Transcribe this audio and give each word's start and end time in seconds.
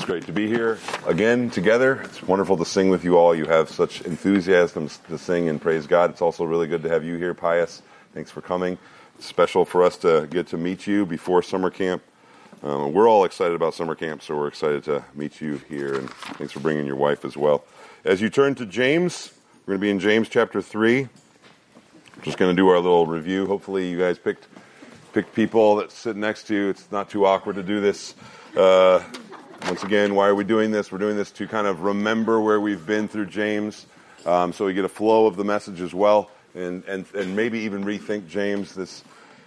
It's 0.00 0.06
great 0.06 0.24
to 0.24 0.32
be 0.32 0.46
here 0.46 0.78
again 1.06 1.50
together. 1.50 2.00
It's 2.00 2.22
wonderful 2.22 2.56
to 2.56 2.64
sing 2.64 2.88
with 2.88 3.04
you 3.04 3.18
all. 3.18 3.34
You 3.34 3.44
have 3.44 3.68
such 3.68 4.00
enthusiasm 4.00 4.88
to 5.08 5.18
sing 5.18 5.50
and 5.50 5.60
praise 5.60 5.86
God. 5.86 6.08
It's 6.08 6.22
also 6.22 6.44
really 6.44 6.66
good 6.66 6.82
to 6.84 6.88
have 6.88 7.04
you 7.04 7.18
here, 7.18 7.34
Pius. 7.34 7.82
Thanks 8.14 8.30
for 8.30 8.40
coming. 8.40 8.78
It's 9.18 9.26
special 9.26 9.66
for 9.66 9.84
us 9.84 9.98
to 9.98 10.26
get 10.30 10.46
to 10.48 10.56
meet 10.56 10.86
you 10.86 11.04
before 11.04 11.42
summer 11.42 11.68
camp. 11.68 12.02
Um, 12.62 12.94
we're 12.94 13.10
all 13.10 13.26
excited 13.26 13.54
about 13.54 13.74
summer 13.74 13.94
camp, 13.94 14.22
so 14.22 14.34
we're 14.38 14.48
excited 14.48 14.84
to 14.84 15.04
meet 15.14 15.42
you 15.42 15.58
here. 15.68 15.96
And 15.96 16.08
thanks 16.08 16.54
for 16.54 16.60
bringing 16.60 16.86
your 16.86 16.96
wife 16.96 17.26
as 17.26 17.36
well. 17.36 17.62
As 18.02 18.22
you 18.22 18.30
turn 18.30 18.54
to 18.54 18.64
James, 18.64 19.34
we're 19.66 19.72
going 19.72 19.80
to 19.80 19.82
be 19.82 19.90
in 19.90 20.00
James 20.00 20.30
chapter 20.30 20.62
3. 20.62 21.10
Just 22.22 22.38
going 22.38 22.56
to 22.56 22.58
do 22.58 22.68
our 22.68 22.76
little 22.78 23.06
review. 23.06 23.44
Hopefully, 23.44 23.90
you 23.90 23.98
guys 23.98 24.18
picked 24.18 24.46
picked 25.12 25.34
people 25.34 25.76
that 25.76 25.92
sit 25.92 26.16
next 26.16 26.44
to 26.44 26.54
you. 26.54 26.68
It's 26.70 26.90
not 26.90 27.10
too 27.10 27.26
awkward 27.26 27.56
to 27.56 27.62
do 27.62 27.82
this. 27.82 28.14
Uh, 28.56 29.04
once 29.66 29.82
again, 29.82 30.14
why 30.14 30.28
are 30.28 30.34
we 30.34 30.44
doing 30.44 30.70
this? 30.70 30.90
We're 30.90 30.98
doing 30.98 31.16
this 31.16 31.30
to 31.32 31.46
kind 31.46 31.66
of 31.66 31.82
remember 31.82 32.40
where 32.40 32.60
we've 32.60 32.84
been 32.84 33.08
through 33.08 33.26
James, 33.26 33.86
um, 34.24 34.52
so 34.52 34.66
we 34.66 34.74
get 34.74 34.84
a 34.84 34.88
flow 34.88 35.26
of 35.26 35.36
the 35.36 35.44
message 35.44 35.80
as 35.80 35.94
well, 35.94 36.30
and 36.54 36.84
and 36.84 37.06
and 37.14 37.36
maybe 37.36 37.60
even 37.60 37.84
rethink 37.84 38.28
James. 38.28 38.74
This 38.74 39.04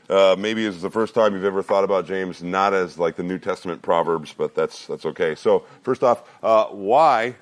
uh, 0.09 0.35
maybe 0.37 0.65
is 0.65 0.81
the 0.81 0.89
first 0.89 1.13
time 1.13 1.33
you've 1.33 1.45
ever 1.45 1.63
thought 1.63 1.83
about 1.83 2.05
James 2.07 2.43
not 2.43 2.73
as 2.73 2.97
like 2.97 3.15
the 3.15 3.23
New 3.23 3.39
Testament 3.39 3.81
Proverbs, 3.81 4.33
but 4.37 4.55
that's 4.55 4.87
that's 4.87 5.05
okay. 5.05 5.35
So 5.35 5.65
first 5.81 6.03
off, 6.03 6.23
uh, 6.41 6.65
why 6.65 7.35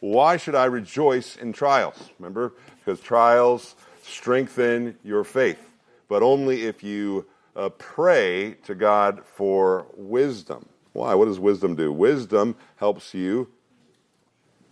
why 0.00 0.36
should 0.36 0.54
I 0.54 0.66
rejoice 0.66 1.36
in 1.36 1.52
trials? 1.52 2.10
Remember, 2.18 2.52
because 2.78 3.00
trials 3.00 3.74
strengthen 4.02 4.96
your 5.02 5.24
faith, 5.24 5.60
but 6.08 6.22
only 6.22 6.64
if 6.64 6.82
you 6.82 7.26
uh, 7.56 7.70
pray 7.70 8.56
to 8.64 8.74
God 8.74 9.24
for 9.24 9.86
wisdom. 9.96 10.68
Why? 10.92 11.14
What 11.14 11.26
does 11.26 11.38
wisdom 11.38 11.74
do? 11.74 11.92
Wisdom 11.92 12.56
helps 12.76 13.14
you 13.14 13.48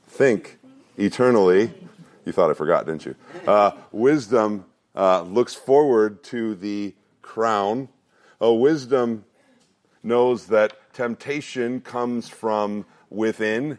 think 0.06 0.58
eternally. 0.96 1.72
You 2.24 2.32
thought 2.32 2.50
I 2.50 2.54
forgot, 2.54 2.86
didn't 2.86 3.06
you? 3.06 3.14
Uh, 3.46 3.72
wisdom 3.92 4.64
uh, 4.94 5.22
looks 5.22 5.54
forward 5.54 6.24
to 6.24 6.54
the 6.54 6.94
crown. 7.22 7.88
Oh, 8.40 8.54
wisdom 8.54 9.24
knows 10.02 10.46
that 10.46 10.92
temptation 10.92 11.80
comes 11.80 12.28
from 12.28 12.86
within, 13.10 13.78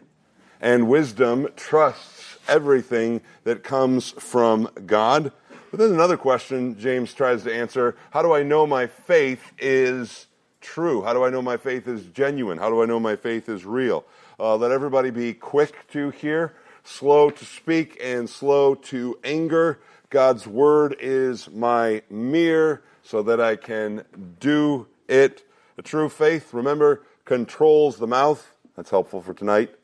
and 0.60 0.88
wisdom 0.88 1.48
trusts 1.56 2.38
everything 2.48 3.20
that 3.44 3.62
comes 3.62 4.10
from 4.12 4.68
God. 4.86 5.32
But 5.70 5.80
then 5.80 5.90
another 5.90 6.16
question 6.16 6.78
James 6.78 7.12
tries 7.12 7.42
to 7.42 7.54
answer 7.54 7.96
how 8.10 8.22
do 8.22 8.32
I 8.32 8.42
know 8.42 8.66
my 8.66 8.86
faith 8.86 9.52
is 9.58 10.27
true? 10.60 11.02
How 11.02 11.12
do 11.12 11.24
I 11.24 11.30
know 11.30 11.42
my 11.42 11.56
faith 11.56 11.88
is 11.88 12.04
genuine? 12.06 12.58
How 12.58 12.68
do 12.68 12.82
I 12.82 12.86
know 12.86 13.00
my 13.00 13.16
faith 13.16 13.48
is 13.48 13.64
real? 13.64 14.04
Uh, 14.38 14.56
let 14.56 14.70
everybody 14.70 15.10
be 15.10 15.34
quick 15.34 15.88
to 15.92 16.10
hear, 16.10 16.54
slow 16.84 17.30
to 17.30 17.44
speak, 17.44 17.98
and 18.02 18.28
slow 18.28 18.74
to 18.74 19.18
anger. 19.24 19.80
God's 20.10 20.46
word 20.46 20.96
is 21.00 21.50
my 21.50 22.02
mirror 22.08 22.82
so 23.02 23.22
that 23.22 23.40
I 23.40 23.56
can 23.56 24.04
do 24.40 24.86
it. 25.08 25.44
A 25.76 25.82
true 25.82 26.08
faith, 26.08 26.52
remember, 26.52 27.02
controls 27.24 27.96
the 27.96 28.06
mouth. 28.06 28.54
That's 28.76 28.90
helpful 28.90 29.22
for 29.22 29.34
tonight. 29.34 29.74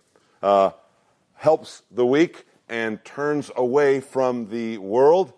Uh, 0.42 0.70
helps 1.34 1.82
the 1.90 2.06
weak 2.06 2.46
and 2.68 3.04
turns 3.04 3.50
away 3.56 4.00
from 4.00 4.48
the 4.48 4.78
world. 4.78 5.32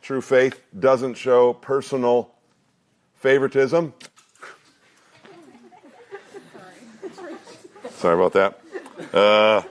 True 0.00 0.20
faith 0.20 0.60
doesn't 0.78 1.14
show 1.14 1.52
personal 1.52 2.34
favoritism. 3.14 3.94
Sorry 8.04 8.22
about 8.22 8.34
that. 8.34 9.14
Uh, 9.14 9.62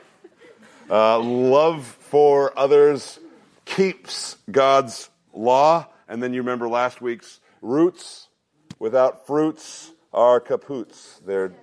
uh, 0.89 1.19
love 1.19 1.85
for 1.85 2.51
others 2.57 3.19
keeps 3.63 4.37
God's 4.49 5.11
law. 5.35 5.85
And 6.07 6.23
then 6.23 6.33
you 6.33 6.41
remember 6.41 6.67
last 6.67 6.99
week's 6.99 7.41
roots 7.61 8.29
without 8.79 9.27
fruits 9.27 9.91
are 10.11 10.41
kaputs. 10.41 11.23
They're, 11.23 11.53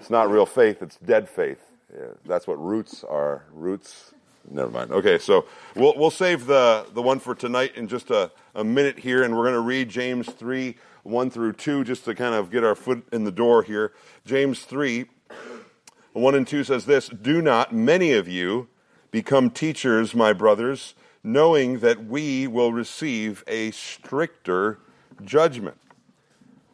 it's 0.00 0.10
not 0.10 0.28
real 0.28 0.44
faith, 0.44 0.82
it's 0.82 0.96
dead 0.96 1.28
faith. 1.28 1.62
Yeah, 1.94 2.06
that's 2.26 2.48
what 2.48 2.60
roots 2.60 3.04
are. 3.04 3.44
Roots. 3.52 4.12
Never 4.50 4.72
mind. 4.72 4.90
Okay, 4.90 5.18
so 5.18 5.44
we'll, 5.76 5.94
we'll 5.96 6.10
save 6.10 6.46
the, 6.46 6.84
the 6.94 7.02
one 7.02 7.20
for 7.20 7.36
tonight 7.36 7.76
in 7.76 7.86
just 7.86 8.10
a, 8.10 8.32
a 8.56 8.64
minute 8.64 8.98
here, 8.98 9.22
and 9.22 9.36
we're 9.36 9.44
going 9.44 9.54
to 9.54 9.60
read 9.60 9.88
James 9.88 10.28
3 10.28 10.74
1 11.04 11.30
through 11.30 11.52
2 11.52 11.84
just 11.84 12.06
to 12.06 12.14
kind 12.16 12.34
of 12.34 12.50
get 12.50 12.64
our 12.64 12.74
foot 12.74 13.06
in 13.12 13.22
the 13.22 13.30
door 13.30 13.62
here. 13.62 13.92
James 14.26 14.64
3 14.64 15.06
1 16.12 16.34
and 16.34 16.46
2 16.46 16.64
says 16.64 16.86
this 16.86 17.08
Do 17.08 17.40
not, 17.40 17.72
many 17.72 18.12
of 18.12 18.26
you, 18.26 18.68
become 19.10 19.50
teachers, 19.50 20.14
my 20.14 20.32
brothers, 20.32 20.94
knowing 21.22 21.80
that 21.80 22.06
we 22.06 22.46
will 22.46 22.72
receive 22.72 23.44
a 23.46 23.70
stricter 23.70 24.78
judgment. 25.24 25.76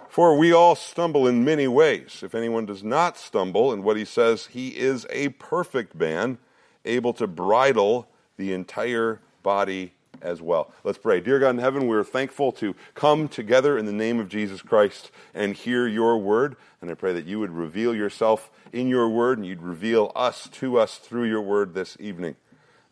For 0.09 0.39
we 0.39 0.53
all 0.53 0.75
stumble 0.75 1.27
in 1.27 1.45
many 1.45 1.69
ways. 1.69 2.23
If 2.23 2.35
anyone 2.35 2.65
does 2.65 2.83
not 2.83 3.19
stumble 3.19 3.73
in 3.73 3.83
what 3.83 3.99
he 3.99 4.05
says, 4.07 4.47
he 4.47 4.69
is 4.69 5.07
a 5.11 5.31
perfect 5.31 5.95
man, 5.95 6.39
able 6.87 7.13
to 7.15 7.27
bridle 7.27 8.09
the 8.39 8.55
entire 8.55 9.21
body 9.43 9.93
as 10.23 10.43
well. 10.43 10.73
Let's 10.85 10.99
pray. 10.99 11.21
Dear 11.21 11.39
God 11.39 11.51
in 11.51 11.59
heaven, 11.59 11.87
we're 11.87 12.05
thankful 12.05 12.53
to 12.53 12.75
come 12.95 13.29
together 13.29 13.79
in 13.79 13.87
the 13.87 13.93
name 13.93 14.21
of 14.21 14.29
Jesus 14.29 14.63
Christ 14.63 15.11
and 15.35 15.55
hear 15.55 15.87
your 15.87 16.19
word. 16.19 16.57
And 16.81 16.91
I 16.91 16.95
pray 16.95 17.13
that 17.13 17.27
you 17.27 17.41
would 17.41 17.51
reveal 17.51 17.95
yourself 17.95 18.51
in 18.73 18.89
your 18.89 19.09
word 19.09 19.39
and 19.39 19.47
you'd 19.47 19.63
reveal 19.63 20.13
us 20.15 20.49
to 20.55 20.79
us 20.79 20.99
through 20.99 21.25
your 21.25 21.43
word 21.43 21.75
this 21.75 21.97
evening. 22.01 22.37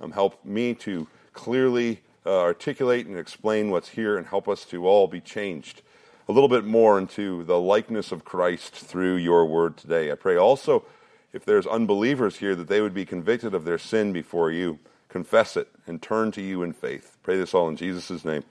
Um, 0.01 0.13
help 0.13 0.45
me 0.45 0.75
to 0.75 1.09
clearly 1.33 2.01
uh, 2.27 2.41
articulate 2.41 3.07
and 3.07 3.19
explain 3.19 3.71
what's 3.71 3.91
here 3.91 4.17
and 4.17 4.27
help 4.27 4.49
us 4.49 4.65
to 4.67 4.87
all 4.87 5.07
be 5.07 5.21
changed 5.21 5.83
a 6.29 6.33
little 6.33 6.49
bit 6.49 6.65
more 6.65 6.99
into 6.99 7.45
the 7.45 7.59
likeness 7.59 8.11
of 8.11 8.25
Christ 8.25 8.75
through 8.75 9.17
your 9.17 9.45
word 9.45 9.77
today. 9.77 10.11
I 10.11 10.15
pray 10.15 10.37
also 10.37 10.85
if 11.33 11.45
there's 11.45 11.67
unbelievers 11.67 12.39
here 12.39 12.55
that 12.55 12.69
they 12.69 12.81
would 12.81 12.95
be 12.95 13.05
convicted 13.05 13.55
of 13.55 13.65
their 13.65 13.79
sin 13.79 14.13
before 14.13 14.51
you, 14.51 14.79
confess 15.15 15.57
it, 15.57 15.69
and 15.87 16.03
turn 16.03 16.33
to 16.33 16.43
you 16.43 16.65
in 16.65 16.73
faith. 16.73 17.17
Pray 17.23 17.37
this 17.37 17.55
all 17.55 17.69
in 17.69 17.77
Jesus' 17.77 18.25
name. 18.25 18.43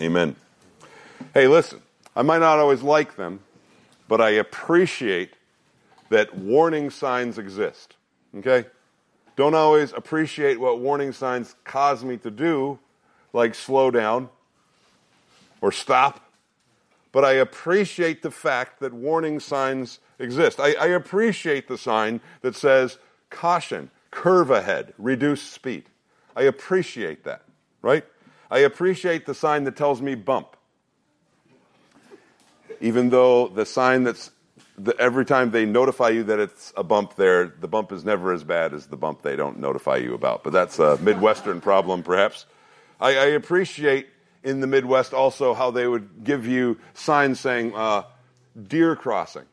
Amen. 0.00 0.34
Hey, 1.34 1.46
listen, 1.46 1.82
I 2.16 2.22
might 2.22 2.38
not 2.38 2.58
always 2.58 2.80
like 2.80 3.16
them, 3.16 3.40
but 4.08 4.18
I 4.18 4.30
appreciate 4.30 5.34
that 6.08 6.34
warning 6.34 6.88
signs 6.88 7.36
exist. 7.36 7.96
Okay? 8.38 8.64
Don't 9.36 9.54
always 9.54 9.92
appreciate 9.92 10.58
what 10.58 10.78
warning 10.78 11.12
signs 11.12 11.56
cause 11.64 12.02
me 12.02 12.16
to 12.16 12.30
do, 12.30 12.78
like 13.34 13.54
slow 13.54 13.90
down 13.90 14.30
or 15.60 15.70
stop, 15.72 16.32
but 17.12 17.22
I 17.22 17.32
appreciate 17.32 18.22
the 18.22 18.30
fact 18.30 18.80
that 18.80 18.94
warning 18.94 19.40
signs 19.40 19.98
exist. 20.18 20.58
I, 20.58 20.72
I 20.72 20.86
appreciate 20.86 21.68
the 21.68 21.76
sign 21.76 22.22
that 22.40 22.56
says, 22.56 22.96
caution, 23.28 23.90
curve 24.12 24.52
ahead, 24.52 24.94
reduce 24.98 25.42
speed. 25.42 25.86
I 26.36 26.42
appreciate 26.42 27.24
that, 27.24 27.42
right? 27.82 28.04
I 28.48 28.60
appreciate 28.60 29.26
the 29.26 29.34
sign 29.34 29.64
that 29.64 29.74
tells 29.74 30.00
me 30.00 30.14
bump. 30.14 30.56
Even 32.80 33.10
though 33.10 33.48
the 33.48 33.66
sign 33.66 34.04
that's 34.04 34.30
the, 34.78 34.96
every 34.98 35.24
time 35.24 35.50
they 35.50 35.64
notify 35.64 36.10
you 36.10 36.24
that 36.24 36.38
it's 36.38 36.72
a 36.76 36.84
bump 36.84 37.16
there, 37.16 37.46
the 37.46 37.68
bump 37.68 37.92
is 37.92 38.04
never 38.04 38.32
as 38.32 38.44
bad 38.44 38.74
as 38.74 38.86
the 38.86 38.96
bump 38.96 39.22
they 39.22 39.36
don't 39.36 39.58
notify 39.58 39.96
you 39.96 40.14
about. 40.14 40.44
But 40.44 40.52
that's 40.52 40.78
a 40.78 40.96
Midwestern 40.98 41.60
problem, 41.60 42.02
perhaps. 42.02 42.46
I, 43.00 43.10
I 43.10 43.24
appreciate 43.26 44.08
in 44.42 44.60
the 44.60 44.66
Midwest 44.66 45.12
also 45.14 45.54
how 45.54 45.70
they 45.70 45.86
would 45.86 46.24
give 46.24 46.46
you 46.46 46.78
signs 46.94 47.40
saying 47.40 47.74
uh, 47.74 48.04
deer 48.68 48.96
crossing. 48.96 49.44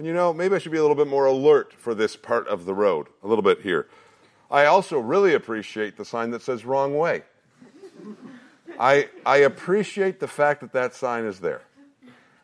And 0.00 0.06
you 0.06 0.14
know, 0.14 0.32
maybe 0.32 0.54
I 0.54 0.58
should 0.58 0.72
be 0.72 0.78
a 0.78 0.80
little 0.80 0.96
bit 0.96 1.08
more 1.08 1.26
alert 1.26 1.74
for 1.74 1.94
this 1.94 2.16
part 2.16 2.48
of 2.48 2.64
the 2.64 2.72
road, 2.72 3.08
a 3.22 3.28
little 3.28 3.42
bit 3.42 3.60
here. 3.60 3.86
I 4.50 4.64
also 4.64 4.98
really 4.98 5.34
appreciate 5.34 5.98
the 5.98 6.06
sign 6.06 6.30
that 6.30 6.40
says 6.40 6.64
wrong 6.64 6.96
way. 6.96 7.24
I, 8.78 9.10
I 9.26 9.36
appreciate 9.36 10.18
the 10.18 10.26
fact 10.26 10.62
that 10.62 10.72
that 10.72 10.94
sign 10.94 11.26
is 11.26 11.40
there. 11.40 11.60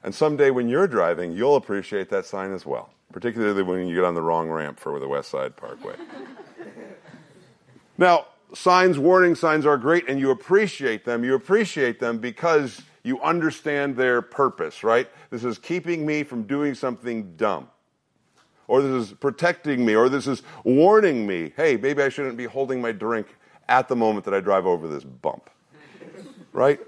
And 0.05 0.15
someday 0.15 0.51
when 0.51 0.69
you're 0.69 0.87
driving, 0.87 1.33
you'll 1.33 1.57
appreciate 1.57 2.11
that 2.11 2.27
sign 2.27 2.53
as 2.53 2.67
well, 2.67 2.91
particularly 3.11 3.63
when 3.63 3.89
you 3.89 3.95
get 3.95 4.05
on 4.05 4.13
the 4.13 4.21
wrong 4.21 4.51
ramp 4.51 4.79
for 4.79 5.01
the 5.01 5.09
West 5.09 5.31
Side 5.31 5.57
Parkway. 5.57 5.97
now, 7.97 8.27
signs, 8.53 8.99
warning 8.99 9.35
signs 9.35 9.65
are 9.65 9.79
great, 9.79 10.11
and 10.11 10.21
you 10.21 10.31
appreciate 10.31 11.07
them. 11.07 11.25
You 11.25 11.35
appreciate 11.35 12.01
them 12.01 12.19
because 12.19 12.83
you 13.07 13.21
understand 13.21 13.97
their 13.97 14.21
purpose, 14.21 14.83
right? 14.83 15.09
This 15.31 15.45
is 15.45 15.59
keeping 15.59 16.05
me 16.05 16.23
from 16.23 16.43
doing 16.43 16.75
something 16.75 17.37
dumb. 17.37 17.69
Or 18.69 18.83
this 18.83 19.09
is 19.09 19.13
protecting 19.15 19.85
me, 19.87 19.95
or 19.95 20.09
this 20.09 20.27
is 20.27 20.43
warning 20.65 21.27
me, 21.27 21.53
hey, 21.57 21.77
maybe 21.77 22.03
I 22.03 22.09
shouldn't 22.09 22.37
be 22.37 22.45
holding 22.45 22.81
my 22.81 22.91
drink 22.91 23.29
at 23.69 23.87
the 23.87 23.95
moment 23.95 24.25
that 24.25 24.35
I 24.35 24.41
drive 24.41 24.67
over 24.67 24.89
this 24.89 25.05
bump. 25.05 25.51
Right? 26.53 26.81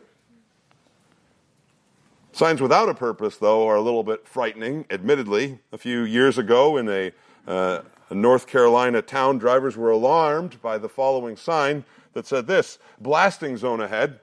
Signs 2.33 2.63
without 2.63 2.89
a 2.89 2.95
purpose, 2.95 3.37
though, 3.37 3.69
are 3.69 3.77
a 3.77 3.81
little 3.83 4.03
bit 4.03 4.27
frightening. 4.27 4.87
Admittedly, 4.91 5.59
a 5.73 5.79
few 5.79 6.03
years 6.03 6.39
ago 6.39 6.79
in 6.79 6.89
a 6.89 7.13
uh, 7.47 7.83
a 8.11 8.15
North 8.15 8.47
Carolina 8.47 9.03
town, 9.03 9.39
drivers 9.39 9.77
were 9.77 9.91
alarmed 9.91 10.61
by 10.63 10.79
the 10.79 10.89
following 10.89 11.37
sign 11.37 11.85
that 12.15 12.27
said 12.27 12.47
this 12.47 12.79
blasting 13.01 13.57
zone 13.57 13.81
ahead. 13.81 14.21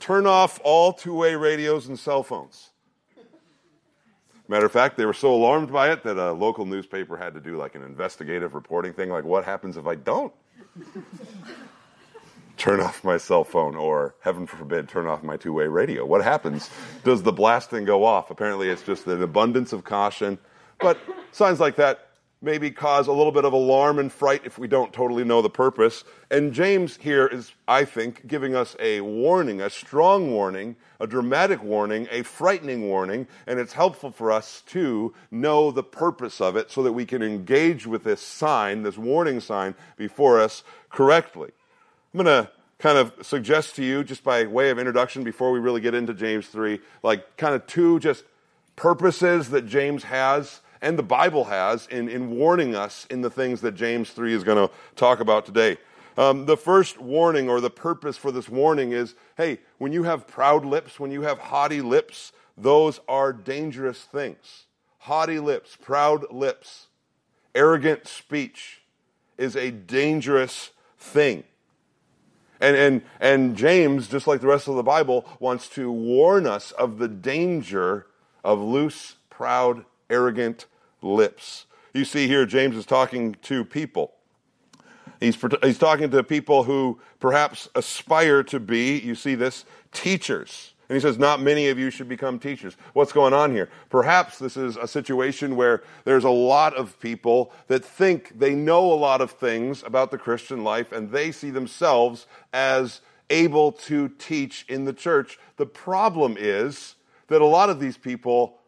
Turn 0.00 0.26
off 0.26 0.58
all 0.64 0.92
two 0.92 1.14
way 1.14 1.34
radios 1.34 1.86
and 1.86 1.98
cell 1.98 2.22
phones. 2.22 2.70
Matter 4.48 4.66
of 4.66 4.72
fact, 4.72 4.96
they 4.96 5.06
were 5.06 5.14
so 5.14 5.32
alarmed 5.32 5.70
by 5.72 5.92
it 5.92 6.02
that 6.02 6.16
a 6.16 6.32
local 6.32 6.66
newspaper 6.66 7.16
had 7.16 7.34
to 7.34 7.40
do 7.40 7.56
like 7.56 7.76
an 7.76 7.82
investigative 7.82 8.54
reporting 8.54 8.92
thing 8.92 9.10
like, 9.10 9.22
what 9.24 9.44
happens 9.44 9.76
if 9.76 9.86
I 9.86 9.94
don't? 9.94 10.32
turn 12.60 12.78
off 12.80 13.02
my 13.02 13.16
cell 13.16 13.42
phone 13.42 13.74
or, 13.74 14.14
heaven 14.20 14.46
forbid, 14.46 14.88
turn 14.88 15.06
off 15.06 15.22
my 15.22 15.36
two 15.36 15.52
way 15.52 15.66
radio. 15.66 16.04
What 16.04 16.22
happens? 16.22 16.68
Does 17.04 17.22
the 17.22 17.32
blasting 17.32 17.84
go 17.84 18.04
off? 18.04 18.30
Apparently, 18.30 18.68
it's 18.68 18.82
just 18.82 19.06
an 19.06 19.22
abundance 19.22 19.72
of 19.72 19.84
caution. 19.84 20.38
But 20.78 20.98
signs 21.32 21.58
like 21.58 21.76
that 21.76 22.09
maybe 22.42 22.70
cause 22.70 23.06
a 23.06 23.12
little 23.12 23.32
bit 23.32 23.44
of 23.44 23.52
alarm 23.52 23.98
and 23.98 24.10
fright 24.10 24.42
if 24.44 24.58
we 24.58 24.66
don't 24.66 24.92
totally 24.92 25.24
know 25.24 25.42
the 25.42 25.50
purpose. 25.50 26.04
And 26.30 26.52
James 26.52 26.96
here 26.96 27.26
is, 27.26 27.52
I 27.68 27.84
think, 27.84 28.26
giving 28.26 28.54
us 28.54 28.74
a 28.78 29.02
warning, 29.02 29.60
a 29.60 29.68
strong 29.68 30.30
warning, 30.30 30.76
a 31.00 31.06
dramatic 31.06 31.62
warning, 31.62 32.08
a 32.10 32.22
frightening 32.22 32.88
warning, 32.88 33.26
and 33.46 33.58
it's 33.58 33.74
helpful 33.74 34.10
for 34.10 34.32
us 34.32 34.62
to 34.68 35.12
know 35.30 35.70
the 35.70 35.82
purpose 35.82 36.40
of 36.40 36.56
it 36.56 36.70
so 36.70 36.82
that 36.82 36.92
we 36.92 37.04
can 37.04 37.22
engage 37.22 37.86
with 37.86 38.04
this 38.04 38.22
sign, 38.22 38.82
this 38.82 38.96
warning 38.96 39.40
sign 39.40 39.74
before 39.96 40.40
us 40.40 40.62
correctly. 40.88 41.50
I'm 42.14 42.24
going 42.24 42.44
to 42.44 42.50
kind 42.78 42.96
of 42.96 43.14
suggest 43.20 43.76
to 43.76 43.84
you, 43.84 44.02
just 44.02 44.24
by 44.24 44.46
way 44.46 44.70
of 44.70 44.78
introduction, 44.78 45.22
before 45.22 45.52
we 45.52 45.58
really 45.58 45.82
get 45.82 45.94
into 45.94 46.14
James 46.14 46.46
3, 46.46 46.80
like 47.02 47.36
kind 47.36 47.54
of 47.54 47.66
two 47.66 48.00
just 48.00 48.24
purposes 48.76 49.50
that 49.50 49.66
James 49.66 50.04
has 50.04 50.60
and 50.82 50.98
the 50.98 51.02
Bible 51.02 51.44
has 51.44 51.86
in, 51.88 52.08
in 52.08 52.30
warning 52.30 52.74
us 52.74 53.06
in 53.10 53.20
the 53.20 53.30
things 53.30 53.60
that 53.60 53.72
James 53.72 54.10
3 54.10 54.34
is 54.34 54.44
going 54.44 54.68
to 54.68 54.72
talk 54.96 55.20
about 55.20 55.46
today. 55.46 55.78
Um, 56.16 56.46
the 56.46 56.56
first 56.56 56.98
warning 57.00 57.48
or 57.48 57.60
the 57.60 57.70
purpose 57.70 58.16
for 58.16 58.32
this 58.32 58.48
warning 58.48 58.92
is 58.92 59.14
hey, 59.36 59.60
when 59.78 59.92
you 59.92 60.02
have 60.02 60.26
proud 60.26 60.64
lips, 60.64 60.98
when 60.98 61.10
you 61.10 61.22
have 61.22 61.38
haughty 61.38 61.80
lips, 61.80 62.32
those 62.56 63.00
are 63.08 63.32
dangerous 63.32 64.00
things. 64.00 64.66
Haughty 64.98 65.38
lips, 65.38 65.76
proud 65.80 66.30
lips, 66.30 66.88
arrogant 67.54 68.06
speech 68.06 68.82
is 69.38 69.56
a 69.56 69.70
dangerous 69.70 70.70
thing. 70.98 71.44
And, 72.60 72.76
and, 72.76 73.02
and 73.18 73.56
James, 73.56 74.08
just 74.08 74.26
like 74.26 74.42
the 74.42 74.46
rest 74.46 74.68
of 74.68 74.74
the 74.74 74.82
Bible, 74.82 75.24
wants 75.38 75.68
to 75.70 75.90
warn 75.90 76.46
us 76.46 76.72
of 76.72 76.98
the 76.98 77.08
danger 77.08 78.06
of 78.44 78.60
loose, 78.60 79.16
proud, 79.30 79.86
arrogant 80.10 80.66
lips. 81.02 81.66
You 81.94 82.04
see 82.04 82.26
here, 82.26 82.46
James 82.46 82.76
is 82.76 82.86
talking 82.86 83.36
to 83.42 83.64
people. 83.64 84.12
He's, 85.20 85.36
he's 85.62 85.78
talking 85.78 86.10
to 86.10 86.24
people 86.24 86.64
who 86.64 86.98
perhaps 87.18 87.68
aspire 87.74 88.42
to 88.44 88.58
be, 88.58 88.98
you 88.98 89.14
see 89.14 89.34
this, 89.34 89.64
teachers. 89.92 90.74
And 90.88 90.96
he 90.96 91.00
says, 91.00 91.18
Not 91.18 91.40
many 91.40 91.68
of 91.68 91.78
you 91.78 91.90
should 91.90 92.08
become 92.08 92.38
teachers. 92.38 92.76
What's 92.94 93.12
going 93.12 93.34
on 93.34 93.52
here? 93.52 93.68
Perhaps 93.90 94.38
this 94.38 94.56
is 94.56 94.76
a 94.76 94.88
situation 94.88 95.56
where 95.56 95.82
there's 96.04 96.24
a 96.24 96.30
lot 96.30 96.74
of 96.74 96.98
people 96.98 97.52
that 97.68 97.84
think 97.84 98.38
they 98.38 98.54
know 98.54 98.92
a 98.92 98.94
lot 98.94 99.20
of 99.20 99.30
things 99.30 99.82
about 99.84 100.10
the 100.10 100.18
Christian 100.18 100.64
life 100.64 100.90
and 100.90 101.10
they 101.12 101.30
see 101.30 101.50
themselves 101.50 102.26
as 102.52 103.02
able 103.28 103.70
to 103.72 104.08
teach 104.08 104.64
in 104.68 104.84
the 104.84 104.92
church. 104.92 105.38
The 105.58 105.66
problem 105.66 106.36
is 106.38 106.96
that 107.28 107.40
a 107.40 107.46
lot 107.46 107.70
of 107.70 107.78
these 107.78 107.96
people 107.96 108.58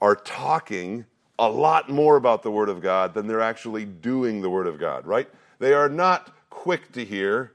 are 0.00 0.16
talking 0.16 1.06
a 1.38 1.48
lot 1.48 1.90
more 1.90 2.16
about 2.16 2.42
the 2.42 2.50
Word 2.50 2.68
of 2.68 2.80
God 2.80 3.14
than 3.14 3.26
they're 3.26 3.40
actually 3.40 3.84
doing 3.84 4.40
the 4.40 4.50
Word 4.50 4.66
of 4.66 4.78
God, 4.78 5.06
right? 5.06 5.28
They 5.58 5.72
are 5.72 5.88
not 5.88 6.32
quick 6.50 6.92
to 6.92 7.04
hear, 7.04 7.52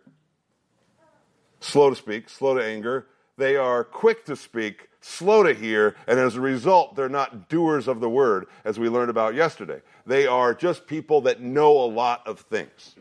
slow 1.60 1.90
to 1.90 1.96
speak, 1.96 2.30
slow 2.30 2.56
to 2.56 2.64
anger. 2.64 3.08
They 3.38 3.56
are 3.56 3.84
quick 3.84 4.26
to 4.26 4.36
speak, 4.36 4.90
slow 5.00 5.44
to 5.44 5.54
hear, 5.54 5.96
and 6.08 6.20
as 6.20 6.36
a 6.36 6.42
result, 6.42 6.96
they're 6.96 7.08
not 7.08 7.48
doers 7.48 7.88
of 7.88 8.02
the 8.02 8.10
Word, 8.10 8.48
as 8.66 8.78
we 8.78 8.90
learned 8.90 9.10
about 9.10 9.34
yesterday. 9.34 9.82
They 10.06 10.28
are 10.28 10.54
just 10.54 10.88
people 10.88 11.22
that 11.22 11.40
know 11.42 11.72
a 11.72 11.88
lot 11.88 12.28
of 12.28 12.42
things. 12.42 12.96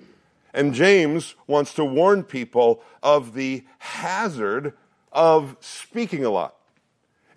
And 0.54 0.74
James 0.74 1.34
wants 1.46 1.74
to 1.74 1.84
warn 1.84 2.22
people 2.22 2.82
of 3.02 3.34
the 3.34 3.64
hazard 3.78 4.74
of 5.12 5.56
speaking 5.60 6.24
a 6.24 6.30
lot. 6.30 6.54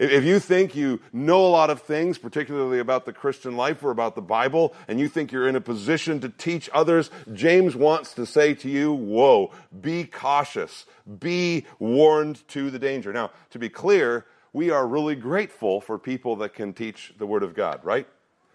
If 0.02 0.24
you 0.24 0.40
think 0.40 0.76
you 0.76 1.00
know 1.14 1.46
a 1.46 1.50
lot 1.50 1.70
of 1.70 1.84
things, 1.84 2.18
particularly 2.18 2.80
about 2.80 3.06
the 3.06 3.14
Christian 3.14 3.56
life 3.56 3.84
or 3.84 3.92
about 3.92 4.16
the 4.16 4.22
Bible, 4.24 4.74
and 4.88 5.00
you 5.00 5.08
think 5.08 5.32
you're 5.32 5.48
in 5.48 5.56
a 5.56 5.62
position 5.62 6.20
to 6.22 6.30
teach 6.30 6.72
others, 6.74 7.12
James 7.32 7.76
wants 7.76 8.16
to 8.16 8.26
say 8.26 8.56
to 8.56 8.68
you, 8.68 8.92
whoa, 8.92 9.52
be 9.80 10.06
cautious. 10.06 10.88
Be 11.20 11.68
warned 11.78 12.48
to 12.48 12.72
the 12.72 12.80
danger. 12.80 13.14
Now, 13.14 13.30
to 13.52 13.60
be 13.60 13.70
clear, 13.70 14.26
we 14.54 14.72
are 14.72 14.88
really 14.88 15.14
grateful 15.14 15.80
for 15.80 16.00
people 16.00 16.36
that 16.38 16.56
can 16.56 16.74
teach 16.74 17.14
the 17.20 17.28
Word 17.28 17.44
of 17.44 17.54
God, 17.54 17.82
right? 17.84 18.08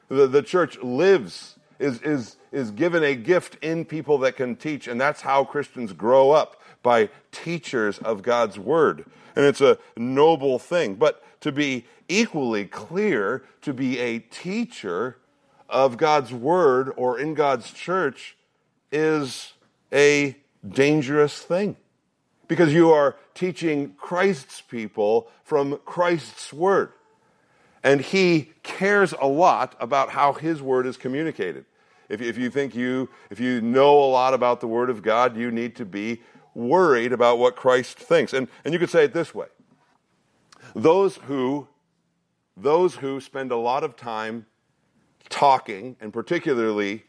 The, 0.08 0.26
the 0.26 0.42
church 0.42 0.82
lives, 0.82 1.60
is, 1.78 2.02
is, 2.02 2.38
is 2.50 2.72
given 2.72 3.04
a 3.04 3.14
gift 3.14 3.56
in 3.62 3.84
people 3.84 4.18
that 4.18 4.34
can 4.34 4.56
teach, 4.56 4.88
and 4.88 5.00
that's 5.00 5.20
how 5.20 5.44
Christians 5.44 5.92
grow 5.92 6.32
up 6.32 6.60
by 6.82 7.08
teachers 7.30 7.98
of 7.98 8.22
God's 8.22 8.58
Word. 8.58 9.04
And 9.36 9.44
it's 9.44 9.60
a 9.60 9.78
noble 9.96 10.58
thing. 10.58 10.94
But 10.94 11.22
to 11.46 11.52
be 11.52 11.84
equally 12.08 12.64
clear, 12.64 13.44
to 13.62 13.72
be 13.72 14.00
a 14.00 14.18
teacher 14.18 15.16
of 15.68 15.96
God's 15.96 16.32
word 16.32 16.92
or 16.96 17.20
in 17.20 17.34
God's 17.34 17.72
church 17.72 18.36
is 18.90 19.52
a 19.92 20.36
dangerous 20.68 21.40
thing. 21.40 21.76
Because 22.48 22.74
you 22.74 22.90
are 22.90 23.14
teaching 23.34 23.94
Christ's 23.96 24.60
people 24.60 25.28
from 25.44 25.78
Christ's 25.84 26.52
word. 26.52 26.92
And 27.84 28.00
he 28.00 28.50
cares 28.64 29.14
a 29.20 29.28
lot 29.28 29.76
about 29.78 30.10
how 30.10 30.32
his 30.32 30.60
word 30.60 30.84
is 30.84 30.96
communicated. 30.96 31.64
If, 32.08 32.20
if 32.20 32.36
you 32.36 32.50
think 32.50 32.74
you, 32.74 33.08
if 33.30 33.38
you 33.38 33.60
know 33.60 34.02
a 34.02 34.10
lot 34.10 34.34
about 34.34 34.60
the 34.60 34.66
word 34.66 34.90
of 34.90 35.00
God, 35.00 35.36
you 35.36 35.52
need 35.52 35.76
to 35.76 35.84
be 35.84 36.22
worried 36.56 37.12
about 37.12 37.38
what 37.38 37.54
Christ 37.54 37.98
thinks. 37.98 38.32
And, 38.32 38.48
and 38.64 38.74
you 38.74 38.80
could 38.80 38.90
say 38.90 39.04
it 39.04 39.12
this 39.12 39.32
way 39.32 39.46
those 40.74 41.16
who, 41.16 41.68
those 42.56 42.96
who 42.96 43.20
spend 43.20 43.52
a 43.52 43.56
lot 43.56 43.84
of 43.84 43.96
time 43.96 44.46
talking 45.28 45.96
and 46.00 46.12
particularly 46.12 47.04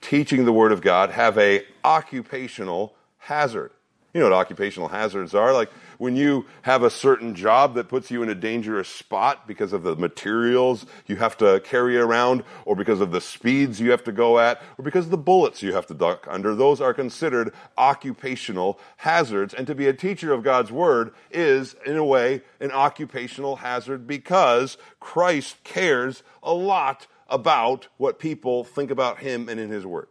teaching 0.00 0.44
the 0.44 0.52
Word 0.52 0.72
of 0.72 0.80
God 0.80 1.10
have 1.10 1.38
a 1.38 1.64
occupational 1.84 2.94
hazard. 3.18 3.72
You 4.14 4.20
know 4.20 4.26
what 4.28 4.36
occupational 4.36 4.88
hazards 4.88 5.34
are? 5.34 5.54
Like 5.54 5.70
when 5.96 6.16
you 6.16 6.44
have 6.62 6.82
a 6.82 6.90
certain 6.90 7.34
job 7.34 7.74
that 7.76 7.88
puts 7.88 8.10
you 8.10 8.22
in 8.22 8.28
a 8.28 8.34
dangerous 8.34 8.88
spot 8.88 9.46
because 9.46 9.72
of 9.72 9.84
the 9.84 9.96
materials 9.96 10.84
you 11.06 11.16
have 11.16 11.38
to 11.38 11.60
carry 11.60 11.96
around, 11.96 12.44
or 12.66 12.76
because 12.76 13.00
of 13.00 13.10
the 13.10 13.22
speeds 13.22 13.80
you 13.80 13.90
have 13.90 14.04
to 14.04 14.12
go 14.12 14.38
at, 14.38 14.60
or 14.76 14.84
because 14.84 15.06
of 15.06 15.10
the 15.10 15.16
bullets 15.16 15.62
you 15.62 15.72
have 15.72 15.86
to 15.86 15.94
duck 15.94 16.26
under, 16.28 16.54
those 16.54 16.78
are 16.78 16.92
considered 16.92 17.54
occupational 17.78 18.78
hazards. 18.98 19.54
And 19.54 19.66
to 19.66 19.74
be 19.74 19.86
a 19.86 19.94
teacher 19.94 20.30
of 20.34 20.42
God's 20.42 20.70
Word 20.70 21.14
is, 21.30 21.74
in 21.86 21.96
a 21.96 22.04
way, 22.04 22.42
an 22.60 22.70
occupational 22.70 23.56
hazard 23.56 24.06
because 24.06 24.76
Christ 25.00 25.64
cares 25.64 26.22
a 26.42 26.52
lot 26.52 27.06
about 27.30 27.88
what 27.96 28.18
people 28.18 28.62
think 28.62 28.90
about 28.90 29.20
Him 29.20 29.48
and 29.48 29.58
in 29.58 29.70
His 29.70 29.86
Word. 29.86 30.08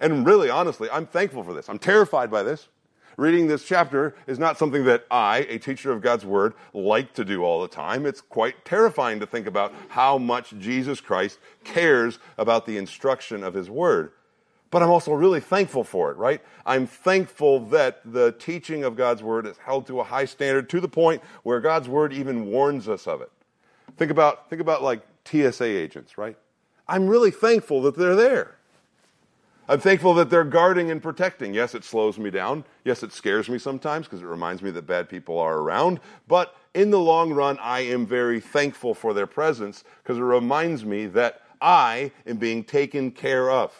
And 0.00 0.26
really, 0.26 0.50
honestly, 0.50 0.90
I'm 0.90 1.06
thankful 1.06 1.44
for 1.44 1.54
this. 1.54 1.70
I'm 1.70 1.78
terrified 1.78 2.30
by 2.30 2.42
this. 2.42 2.68
Reading 3.16 3.46
this 3.46 3.64
chapter 3.64 4.14
is 4.26 4.38
not 4.38 4.58
something 4.58 4.84
that 4.84 5.04
I, 5.10 5.38
a 5.48 5.58
teacher 5.58 5.92
of 5.92 6.00
God's 6.00 6.24
Word, 6.24 6.54
like 6.72 7.12
to 7.14 7.24
do 7.24 7.44
all 7.44 7.60
the 7.60 7.68
time. 7.68 8.06
It's 8.06 8.20
quite 8.20 8.64
terrifying 8.64 9.20
to 9.20 9.26
think 9.26 9.46
about 9.46 9.74
how 9.88 10.18
much 10.18 10.54
Jesus 10.58 11.00
Christ 11.00 11.38
cares 11.64 12.18
about 12.38 12.64
the 12.66 12.78
instruction 12.78 13.44
of 13.44 13.54
His 13.54 13.68
Word. 13.68 14.12
But 14.70 14.82
I'm 14.82 14.90
also 14.90 15.12
really 15.12 15.40
thankful 15.40 15.84
for 15.84 16.10
it, 16.10 16.16
right? 16.16 16.40
I'm 16.64 16.86
thankful 16.86 17.60
that 17.66 18.00
the 18.10 18.32
teaching 18.32 18.84
of 18.84 18.96
God's 18.96 19.22
Word 19.22 19.46
is 19.46 19.58
held 19.58 19.86
to 19.88 20.00
a 20.00 20.04
high 20.04 20.24
standard 20.24 20.70
to 20.70 20.80
the 20.80 20.88
point 20.88 21.22
where 21.42 21.60
God's 21.60 21.88
Word 21.88 22.14
even 22.14 22.46
warns 22.46 22.88
us 22.88 23.06
of 23.06 23.20
it. 23.20 23.30
Think 23.98 24.10
about, 24.10 24.48
think 24.48 24.62
about 24.62 24.82
like 24.82 25.02
TSA 25.26 25.64
agents, 25.64 26.16
right? 26.16 26.36
I'm 26.88 27.06
really 27.06 27.30
thankful 27.30 27.82
that 27.82 27.96
they're 27.96 28.16
there. 28.16 28.56
I'm 29.68 29.78
thankful 29.78 30.14
that 30.14 30.28
they're 30.28 30.44
guarding 30.44 30.90
and 30.90 31.02
protecting. 31.02 31.54
Yes, 31.54 31.74
it 31.74 31.84
slows 31.84 32.18
me 32.18 32.30
down. 32.30 32.64
Yes, 32.84 33.02
it 33.02 33.12
scares 33.12 33.48
me 33.48 33.58
sometimes 33.58 34.06
because 34.06 34.20
it 34.20 34.26
reminds 34.26 34.60
me 34.60 34.70
that 34.72 34.86
bad 34.86 35.08
people 35.08 35.38
are 35.38 35.58
around. 35.58 36.00
But 36.26 36.56
in 36.74 36.90
the 36.90 36.98
long 36.98 37.32
run, 37.32 37.58
I 37.60 37.80
am 37.80 38.04
very 38.04 38.40
thankful 38.40 38.94
for 38.94 39.14
their 39.14 39.26
presence 39.26 39.84
because 40.02 40.18
it 40.18 40.22
reminds 40.22 40.84
me 40.84 41.06
that 41.06 41.42
I 41.60 42.10
am 42.26 42.38
being 42.38 42.64
taken 42.64 43.12
care 43.12 43.50
of. 43.50 43.72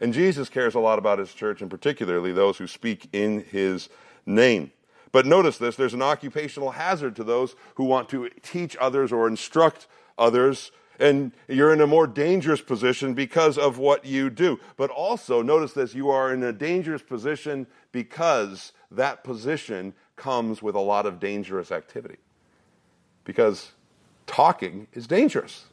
And 0.00 0.12
Jesus 0.12 0.48
cares 0.48 0.74
a 0.74 0.80
lot 0.80 0.98
about 0.98 1.18
his 1.18 1.32
church 1.32 1.60
and 1.60 1.70
particularly 1.70 2.32
those 2.32 2.58
who 2.58 2.66
speak 2.66 3.08
in 3.12 3.44
his 3.44 3.88
name. 4.26 4.72
But 5.12 5.26
notice 5.26 5.58
this 5.58 5.76
there's 5.76 5.94
an 5.94 6.02
occupational 6.02 6.72
hazard 6.72 7.14
to 7.16 7.24
those 7.24 7.54
who 7.76 7.84
want 7.84 8.08
to 8.10 8.28
teach 8.42 8.76
others 8.80 9.12
or 9.12 9.28
instruct 9.28 9.86
others 10.18 10.72
And 11.00 11.32
you're 11.48 11.72
in 11.72 11.80
a 11.80 11.86
more 11.86 12.06
dangerous 12.06 12.60
position 12.60 13.14
because 13.14 13.56
of 13.56 13.78
what 13.78 14.04
you 14.04 14.30
do. 14.30 14.60
But 14.76 14.90
also, 14.90 15.42
notice 15.42 15.72
this, 15.72 15.94
you 15.94 16.10
are 16.10 16.32
in 16.32 16.42
a 16.42 16.52
dangerous 16.52 17.02
position 17.02 17.66
because 17.90 18.72
that 18.90 19.24
position 19.24 19.94
comes 20.16 20.62
with 20.62 20.74
a 20.74 20.80
lot 20.80 21.06
of 21.06 21.18
dangerous 21.18 21.72
activity. 21.72 22.18
Because 23.24 23.72
talking 24.26 24.86
is 24.92 25.06
dangerous. 25.06 25.64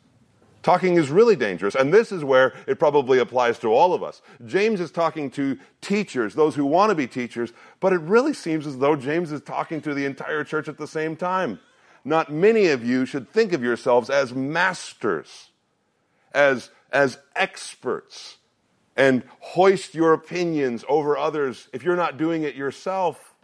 Talking 0.63 0.95
is 0.95 1.09
really 1.09 1.35
dangerous. 1.35 1.75
And 1.75 1.93
this 1.93 2.11
is 2.11 2.23
where 2.23 2.53
it 2.65 2.79
probably 2.79 3.19
applies 3.19 3.59
to 3.59 3.67
all 3.67 3.93
of 3.93 4.03
us. 4.03 4.21
James 4.45 4.79
is 4.79 4.91
talking 4.91 5.29
to 5.31 5.57
teachers, 5.81 6.35
those 6.35 6.55
who 6.55 6.65
want 6.65 6.89
to 6.89 6.95
be 6.95 7.07
teachers, 7.07 7.53
but 7.79 7.93
it 7.93 8.01
really 8.01 8.33
seems 8.33 8.65
as 8.65 8.77
though 8.77 8.95
James 8.95 9.31
is 9.31 9.41
talking 9.41 9.81
to 9.81 9.93
the 9.93 10.05
entire 10.05 10.43
church 10.43 10.67
at 10.67 10.77
the 10.77 10.87
same 10.87 11.15
time. 11.15 11.59
Not 12.07 12.31
many 12.31 12.67
of 12.67 12.85
you 12.85 13.05
should 13.05 13.29
think 13.29 13.51
of 13.51 13.61
yourselves 13.61 14.09
as 14.09 14.33
masters, 14.33 15.49
as, 16.33 16.69
as 16.89 17.17
experts, 17.35 18.37
and 18.95 19.23
hoist 19.41 19.93
your 19.93 20.13
opinions 20.13 20.85
over 20.87 21.17
others 21.17 21.67
if 21.73 21.83
you're 21.83 21.97
not 21.97 22.17
doing 22.17 22.43
it 22.43 22.55
yourself. 22.55 23.35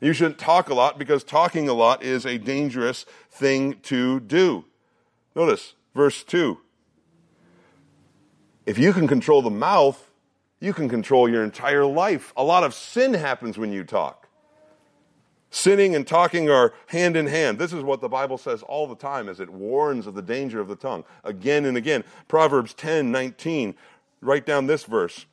You 0.00 0.14
shouldn't 0.14 0.38
talk 0.38 0.70
a 0.70 0.74
lot 0.74 0.98
because 0.98 1.22
talking 1.22 1.68
a 1.68 1.74
lot 1.74 2.02
is 2.02 2.24
a 2.24 2.38
dangerous 2.38 3.04
thing 3.30 3.80
to 3.82 4.20
do. 4.20 4.64
Notice 5.36 5.74
verse 5.94 6.24
2. 6.24 6.56
If 8.64 8.78
you 8.78 8.94
can 8.94 9.06
control 9.06 9.42
the 9.42 9.50
mouth, 9.50 10.10
you 10.58 10.72
can 10.72 10.88
control 10.88 11.28
your 11.28 11.44
entire 11.44 11.84
life. 11.84 12.32
A 12.34 12.42
lot 12.42 12.64
of 12.64 12.72
sin 12.72 13.12
happens 13.12 13.58
when 13.58 13.74
you 13.74 13.84
talk. 13.84 14.27
Sinning 15.50 15.94
and 15.94 16.06
talking 16.06 16.50
are 16.50 16.74
hand 16.88 17.16
in 17.16 17.26
hand. 17.26 17.58
This 17.58 17.72
is 17.72 17.82
what 17.82 18.00
the 18.00 18.08
Bible 18.08 18.36
says 18.36 18.62
all 18.62 18.86
the 18.86 18.94
time 18.94 19.28
as 19.28 19.40
it 19.40 19.48
warns 19.48 20.06
of 20.06 20.14
the 20.14 20.22
danger 20.22 20.60
of 20.60 20.68
the 20.68 20.76
tongue 20.76 21.04
again 21.24 21.64
and 21.64 21.76
again. 21.76 22.04
Proverbs 22.28 22.74
10 22.74 23.10
19. 23.10 23.74
Write 24.20 24.44
down 24.44 24.66
this 24.66 24.84
verse. 24.84 25.26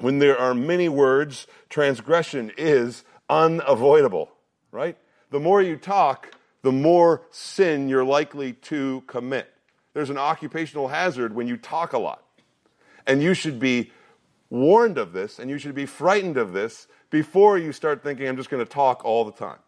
When 0.00 0.18
there 0.18 0.38
are 0.38 0.54
many 0.54 0.88
words, 0.88 1.46
transgression 1.68 2.50
is 2.56 3.04
unavoidable, 3.28 4.30
right? 4.72 4.96
The 5.30 5.40
more 5.40 5.62
you 5.62 5.76
talk, 5.76 6.34
the 6.62 6.72
more 6.72 7.22
sin 7.30 7.88
you're 7.88 8.04
likely 8.04 8.54
to 8.54 9.02
commit. 9.06 9.52
There's 9.92 10.10
an 10.10 10.18
occupational 10.18 10.88
hazard 10.88 11.34
when 11.34 11.46
you 11.46 11.56
talk 11.56 11.92
a 11.92 11.98
lot. 11.98 12.24
And 13.06 13.22
you 13.22 13.34
should 13.34 13.60
be 13.60 13.92
warned 14.50 14.98
of 14.98 15.12
this 15.12 15.38
and 15.38 15.50
you 15.50 15.58
should 15.58 15.74
be 15.74 15.86
frightened 15.86 16.36
of 16.36 16.52
this 16.52 16.86
before 17.10 17.58
you 17.58 17.72
start 17.72 18.02
thinking, 18.02 18.28
I'm 18.28 18.36
just 18.36 18.50
going 18.50 18.64
to 18.64 18.70
talk 18.70 19.04
all 19.04 19.24
the 19.24 19.32
time. 19.32 19.58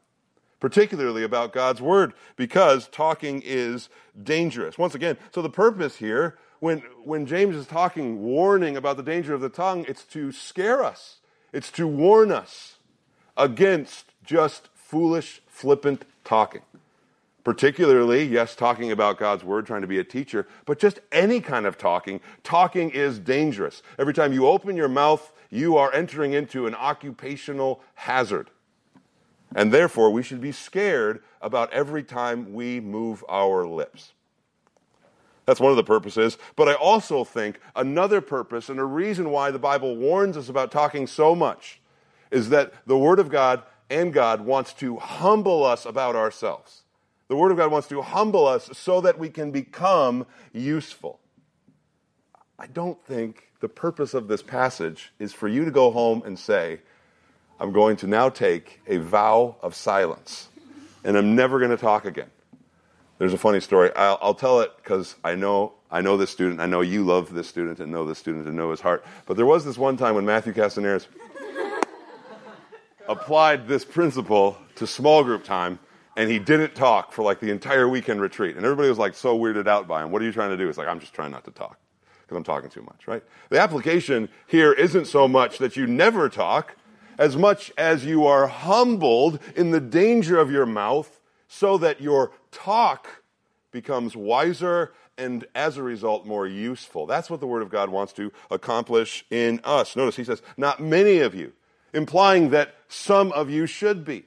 Particularly 0.58 1.22
about 1.22 1.52
God's 1.52 1.82
Word, 1.82 2.14
because 2.36 2.88
talking 2.88 3.42
is 3.44 3.88
dangerous. 4.20 4.78
Once 4.78 4.94
again, 4.94 5.18
so 5.34 5.42
the 5.42 5.50
purpose 5.50 5.96
here, 5.96 6.38
when, 6.60 6.78
when 7.04 7.26
James 7.26 7.54
is 7.54 7.66
talking, 7.66 8.22
warning 8.22 8.76
about 8.76 8.96
the 8.96 9.02
danger 9.02 9.34
of 9.34 9.42
the 9.42 9.50
tongue, 9.50 9.84
it's 9.86 10.04
to 10.04 10.32
scare 10.32 10.82
us, 10.82 11.18
it's 11.52 11.70
to 11.72 11.86
warn 11.86 12.32
us 12.32 12.76
against 13.36 14.06
just 14.24 14.68
foolish, 14.74 15.42
flippant 15.46 16.04
talking. 16.24 16.62
Particularly, 17.44 18.24
yes, 18.24 18.56
talking 18.56 18.90
about 18.90 19.18
God's 19.18 19.44
word, 19.44 19.66
trying 19.66 19.82
to 19.82 19.86
be 19.86 20.00
a 20.00 20.04
teacher, 20.04 20.48
but 20.64 20.80
just 20.80 20.98
any 21.12 21.40
kind 21.40 21.64
of 21.64 21.78
talking. 21.78 22.20
Talking 22.42 22.90
is 22.90 23.20
dangerous. 23.20 23.82
Every 24.00 24.14
time 24.14 24.32
you 24.32 24.48
open 24.48 24.76
your 24.76 24.88
mouth, 24.88 25.30
you 25.50 25.76
are 25.76 25.92
entering 25.92 26.32
into 26.32 26.66
an 26.66 26.74
occupational 26.74 27.82
hazard. 27.94 28.50
And 29.54 29.72
therefore, 29.72 30.10
we 30.10 30.22
should 30.22 30.40
be 30.40 30.52
scared 30.52 31.22
about 31.40 31.72
every 31.72 32.02
time 32.02 32.52
we 32.52 32.80
move 32.80 33.24
our 33.28 33.66
lips. 33.66 34.12
That's 35.46 35.60
one 35.60 35.70
of 35.70 35.76
the 35.76 35.84
purposes. 35.84 36.36
But 36.56 36.68
I 36.68 36.74
also 36.74 37.24
think 37.24 37.60
another 37.76 38.20
purpose 38.20 38.68
and 38.68 38.80
a 38.80 38.84
reason 38.84 39.30
why 39.30 39.52
the 39.52 39.58
Bible 39.58 39.96
warns 39.96 40.36
us 40.36 40.48
about 40.48 40.72
talking 40.72 41.06
so 41.06 41.34
much 41.34 41.80
is 42.30 42.48
that 42.48 42.72
the 42.86 42.98
Word 42.98 43.20
of 43.20 43.30
God 43.30 43.62
and 43.88 44.12
God 44.12 44.40
wants 44.40 44.72
to 44.74 44.96
humble 44.96 45.64
us 45.64 45.86
about 45.86 46.16
ourselves. 46.16 46.82
The 47.28 47.36
Word 47.36 47.52
of 47.52 47.56
God 47.56 47.70
wants 47.70 47.88
to 47.88 48.02
humble 48.02 48.46
us 48.46 48.70
so 48.72 49.00
that 49.00 49.18
we 49.18 49.30
can 49.30 49.52
become 49.52 50.26
useful. 50.52 51.20
I 52.58 52.66
don't 52.66 53.02
think 53.04 53.50
the 53.60 53.68
purpose 53.68 54.14
of 54.14 54.28
this 54.28 54.42
passage 54.42 55.12
is 55.18 55.32
for 55.32 55.46
you 55.46 55.64
to 55.64 55.70
go 55.70 55.90
home 55.90 56.22
and 56.24 56.38
say, 56.38 56.80
I'm 57.60 57.72
going 57.72 57.96
to 57.98 58.06
now 58.06 58.30
take 58.30 58.80
a 58.86 58.96
vow 58.98 59.56
of 59.62 59.74
silence 59.74 60.48
and 61.04 61.18
I'm 61.18 61.34
never 61.36 61.58
going 61.58 61.70
to 61.70 61.76
talk 61.76 62.04
again. 62.06 62.30
There's 63.18 63.34
a 63.34 63.38
funny 63.38 63.60
story. 63.60 63.90
I'll, 63.94 64.18
I'll 64.20 64.34
tell 64.34 64.60
it 64.60 64.72
because 64.76 65.16
I 65.24 65.34
know 65.34 65.72
I 65.90 66.00
know 66.00 66.16
this 66.16 66.30
student. 66.30 66.60
I 66.60 66.66
know 66.66 66.80
you 66.80 67.04
love 67.04 67.32
this 67.32 67.48
student 67.48 67.78
and 67.78 67.92
know 67.92 68.04
this 68.04 68.18
student 68.18 68.46
and 68.46 68.56
know 68.56 68.70
his 68.70 68.80
heart. 68.80 69.04
But 69.24 69.36
there 69.36 69.46
was 69.46 69.64
this 69.64 69.78
one 69.78 69.96
time 69.96 70.16
when 70.16 70.26
Matthew 70.26 70.52
Castaneras 70.52 71.06
applied 73.08 73.68
this 73.68 73.84
principle 73.84 74.58
to 74.74 74.86
small 74.86 75.22
group 75.22 75.44
time 75.44 75.78
and 76.16 76.28
he 76.30 76.38
didn't 76.38 76.74
talk 76.74 77.12
for 77.12 77.22
like 77.22 77.38
the 77.38 77.50
entire 77.50 77.88
weekend 77.88 78.20
retreat. 78.20 78.56
And 78.56 78.64
everybody 78.64 78.88
was 78.88 78.98
like 78.98 79.14
so 79.14 79.38
weirded 79.38 79.68
out 79.68 79.86
by 79.86 80.02
him. 80.02 80.10
What 80.10 80.20
are 80.22 80.24
you 80.24 80.32
trying 80.32 80.50
to 80.50 80.56
do? 80.56 80.66
He's 80.66 80.76
like, 80.76 80.88
I'm 80.88 81.00
just 81.00 81.14
trying 81.14 81.30
not 81.30 81.44
to 81.44 81.50
talk 81.52 81.78
because 82.26 82.36
I'm 82.36 82.44
talking 82.44 82.70
too 82.70 82.82
much, 82.82 83.06
right? 83.06 83.22
The 83.50 83.60
application 83.60 84.28
here 84.46 84.72
isn't 84.72 85.06
so 85.06 85.28
much 85.28 85.58
that 85.58 85.76
you 85.76 85.86
never 85.86 86.28
talk 86.28 86.74
as 87.18 87.36
much 87.36 87.72
as 87.78 88.04
you 88.04 88.26
are 88.26 88.48
humbled 88.48 89.38
in 89.54 89.70
the 89.70 89.80
danger 89.80 90.38
of 90.38 90.50
your 90.50 90.66
mouth 90.66 91.20
so 91.48 91.78
that 91.78 92.00
your 92.00 92.32
talk 92.50 93.22
becomes 93.70 94.16
wiser 94.16 94.92
and 95.16 95.46
as 95.54 95.76
a 95.76 95.82
result 95.82 96.26
more 96.26 96.46
useful. 96.46 97.06
That's 97.06 97.30
what 97.30 97.40
the 97.40 97.46
Word 97.46 97.62
of 97.62 97.70
God 97.70 97.90
wants 97.90 98.12
to 98.14 98.32
accomplish 98.50 99.24
in 99.30 99.60
us. 99.64 99.96
Notice 99.96 100.16
he 100.16 100.24
says, 100.24 100.42
not 100.56 100.80
many 100.80 101.20
of 101.20 101.34
you 101.34 101.52
implying 101.94 102.50
that 102.50 102.74
some 102.88 103.32
of 103.32 103.48
you 103.48 103.66
should 103.66 104.04
be. 104.04 104.24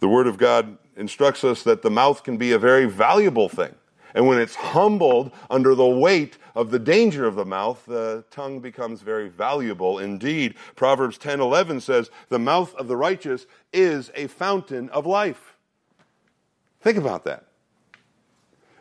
The 0.00 0.08
Word 0.08 0.26
of 0.26 0.36
God 0.38 0.78
instructs 0.96 1.44
us 1.44 1.62
that 1.62 1.82
the 1.82 1.90
mouth 1.90 2.24
can 2.24 2.36
be 2.36 2.52
a 2.52 2.58
very 2.58 2.86
valuable 2.86 3.48
thing. 3.48 3.74
And 4.14 4.26
when 4.26 4.38
it's 4.38 4.54
humbled 4.54 5.30
under 5.50 5.74
the 5.74 5.86
weight 5.86 6.38
of 6.54 6.70
the 6.70 6.78
danger 6.78 7.26
of 7.26 7.34
the 7.34 7.44
mouth, 7.44 7.84
the 7.86 8.24
tongue 8.30 8.60
becomes 8.60 9.02
very 9.02 9.28
valuable 9.28 9.98
indeed. 9.98 10.54
Proverbs 10.74 11.18
10:11 11.18 11.80
says, 11.80 12.10
"The 12.30 12.38
mouth 12.38 12.74
of 12.76 12.88
the 12.88 12.96
righteous 12.96 13.46
is 13.74 14.10
a 14.14 14.26
fountain 14.28 14.88
of 14.88 15.04
life." 15.04 15.54
Think 16.80 16.96
about 16.96 17.24
that. 17.24 17.44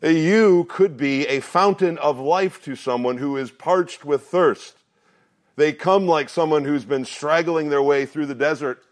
You 0.01 0.65
could 0.69 0.95
be 0.95 1.27
a 1.27 1.41
fountain 1.41 1.97
of 1.97 2.17
life 2.17 2.63
to 2.63 2.75
someone 2.75 3.17
who 3.17 3.35
is 3.35 3.51
parched 3.51 4.05
with 4.05 4.27
thirst. 4.27 4.75
They 5.57 5.73
come 5.73 6.07
like 6.07 6.29
someone 6.29 6.63
who's 6.63 6.85
been 6.85 7.05
straggling 7.05 7.69
their 7.69 7.81
way 7.81 8.05
through 8.05 8.27
the 8.27 8.35
desert, 8.35 8.83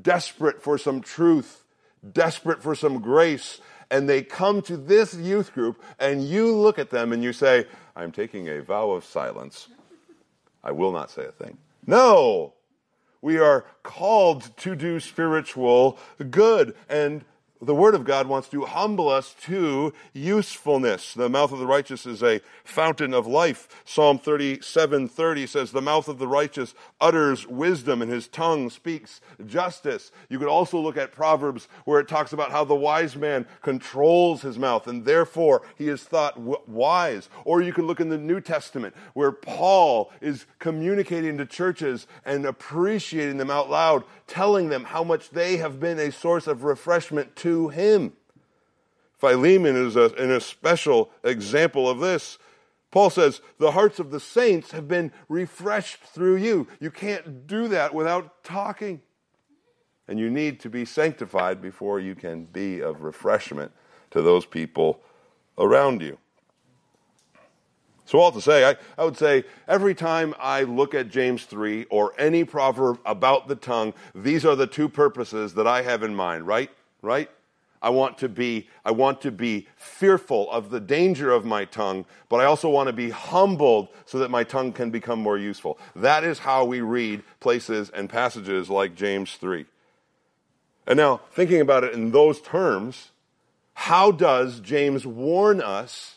desperate 0.00 0.62
for 0.62 0.78
some 0.78 1.00
truth, 1.00 1.61
desperate 2.10 2.62
for 2.62 2.74
some 2.74 3.00
grace, 3.00 3.60
and 3.90 4.08
they 4.08 4.22
come 4.22 4.62
to 4.62 4.76
this 4.76 5.14
youth 5.14 5.52
group, 5.52 5.82
and 5.98 6.26
you 6.26 6.54
look 6.54 6.78
at 6.78 6.90
them 6.90 7.12
and 7.12 7.22
you 7.22 7.32
say, 7.32 7.66
I'm 7.94 8.10
taking 8.10 8.48
a 8.48 8.62
vow 8.62 8.90
of 8.90 9.04
silence. 9.04 9.68
I 10.64 10.72
will 10.72 10.92
not 10.92 11.10
say 11.10 11.24
a 11.26 11.32
thing. 11.32 11.58
No! 11.86 12.54
We 13.20 13.38
are 13.38 13.64
called 13.82 14.56
to 14.58 14.74
do 14.74 14.98
spiritual 14.98 15.98
good. 16.30 16.74
And 16.88 17.24
the 17.62 17.74
Word 17.76 17.94
of 17.94 18.04
God 18.04 18.26
wants 18.26 18.48
to 18.48 18.64
humble 18.64 19.08
us 19.08 19.36
to 19.42 19.92
usefulness. 20.12 21.14
The 21.14 21.28
mouth 21.28 21.52
of 21.52 21.60
the 21.60 21.66
righteous 21.66 22.06
is 22.06 22.20
a 22.20 22.40
fountain 22.64 23.14
of 23.14 23.28
life. 23.28 23.68
Psalm 23.84 24.18
37 24.18 25.08
30 25.08 25.46
says, 25.46 25.70
The 25.70 25.80
mouth 25.80 26.08
of 26.08 26.18
the 26.18 26.26
righteous 26.26 26.74
utters 27.00 27.46
wisdom, 27.46 28.02
and 28.02 28.10
his 28.10 28.26
tongue 28.26 28.68
speaks 28.68 29.20
justice. 29.46 30.10
You 30.28 30.40
could 30.40 30.48
also 30.48 30.78
look 30.80 30.96
at 30.96 31.12
Proverbs 31.12 31.68
where 31.84 32.00
it 32.00 32.08
talks 32.08 32.32
about 32.32 32.50
how 32.50 32.64
the 32.64 32.74
wise 32.74 33.14
man 33.14 33.46
controls 33.62 34.42
his 34.42 34.58
mouth, 34.58 34.88
and 34.88 35.04
therefore 35.04 35.62
he 35.76 35.88
is 35.88 36.02
thought 36.02 36.38
wise. 36.68 37.28
Or 37.44 37.62
you 37.62 37.72
can 37.72 37.86
look 37.86 38.00
in 38.00 38.08
the 38.08 38.18
New 38.18 38.40
Testament 38.40 38.92
where 39.14 39.30
Paul 39.30 40.10
is 40.20 40.46
communicating 40.58 41.38
to 41.38 41.46
churches 41.46 42.08
and 42.24 42.44
appreciating 42.44 43.36
them 43.36 43.50
out 43.50 43.70
loud, 43.70 44.02
telling 44.32 44.70
them 44.70 44.84
how 44.84 45.04
much 45.04 45.28
they 45.28 45.58
have 45.58 45.78
been 45.78 45.98
a 45.98 46.10
source 46.10 46.46
of 46.46 46.64
refreshment 46.64 47.36
to 47.36 47.68
him. 47.68 48.14
Philemon 49.18 49.76
is 49.76 49.94
a, 49.94 50.06
an 50.14 50.40
special 50.40 51.10
example 51.22 51.88
of 51.88 52.00
this. 52.00 52.38
Paul 52.90 53.10
says, 53.10 53.42
The 53.58 53.72
hearts 53.72 53.98
of 53.98 54.10
the 54.10 54.18
saints 54.18 54.70
have 54.70 54.88
been 54.88 55.12
refreshed 55.28 56.02
through 56.02 56.36
you. 56.36 56.66
You 56.80 56.90
can't 56.90 57.46
do 57.46 57.68
that 57.68 57.92
without 57.94 58.42
talking. 58.42 59.02
And 60.08 60.18
you 60.18 60.30
need 60.30 60.60
to 60.60 60.70
be 60.70 60.86
sanctified 60.86 61.60
before 61.60 62.00
you 62.00 62.14
can 62.14 62.46
be 62.46 62.80
of 62.80 63.02
refreshment 63.02 63.70
to 64.12 64.22
those 64.22 64.46
people 64.46 65.00
around 65.58 66.00
you. 66.00 66.16
So, 68.12 68.20
all 68.20 68.30
to 68.32 68.42
say, 68.42 68.68
I, 68.68 68.76
I 68.98 69.06
would 69.06 69.16
say 69.16 69.44
every 69.66 69.94
time 69.94 70.34
I 70.38 70.64
look 70.64 70.92
at 70.92 71.08
James 71.08 71.46
3 71.46 71.86
or 71.88 72.12
any 72.18 72.44
proverb 72.44 72.98
about 73.06 73.48
the 73.48 73.54
tongue, 73.54 73.94
these 74.14 74.44
are 74.44 74.54
the 74.54 74.66
two 74.66 74.90
purposes 74.90 75.54
that 75.54 75.66
I 75.66 75.80
have 75.80 76.02
in 76.02 76.14
mind, 76.14 76.46
right? 76.46 76.70
Right? 77.00 77.30
I 77.80 77.88
want 77.88 78.18
to 78.18 78.28
be, 78.28 78.68
I 78.84 78.90
want 78.90 79.22
to 79.22 79.30
be 79.30 79.66
fearful 79.76 80.50
of 80.50 80.68
the 80.68 80.78
danger 80.78 81.30
of 81.30 81.46
my 81.46 81.64
tongue, 81.64 82.04
but 82.28 82.36
I 82.36 82.44
also 82.44 82.68
want 82.68 82.88
to 82.88 82.92
be 82.92 83.08
humbled 83.08 83.88
so 84.04 84.18
that 84.18 84.30
my 84.30 84.44
tongue 84.44 84.74
can 84.74 84.90
become 84.90 85.18
more 85.18 85.38
useful. 85.38 85.78
That 85.96 86.22
is 86.22 86.40
how 86.40 86.66
we 86.66 86.82
read 86.82 87.22
places 87.40 87.88
and 87.88 88.10
passages 88.10 88.68
like 88.68 88.94
James 88.94 89.36
3. 89.36 89.64
And 90.86 90.98
now, 90.98 91.22
thinking 91.30 91.62
about 91.62 91.82
it 91.82 91.94
in 91.94 92.10
those 92.10 92.42
terms, 92.42 93.12
how 93.72 94.10
does 94.10 94.60
James 94.60 95.06
warn 95.06 95.62
us, 95.62 96.16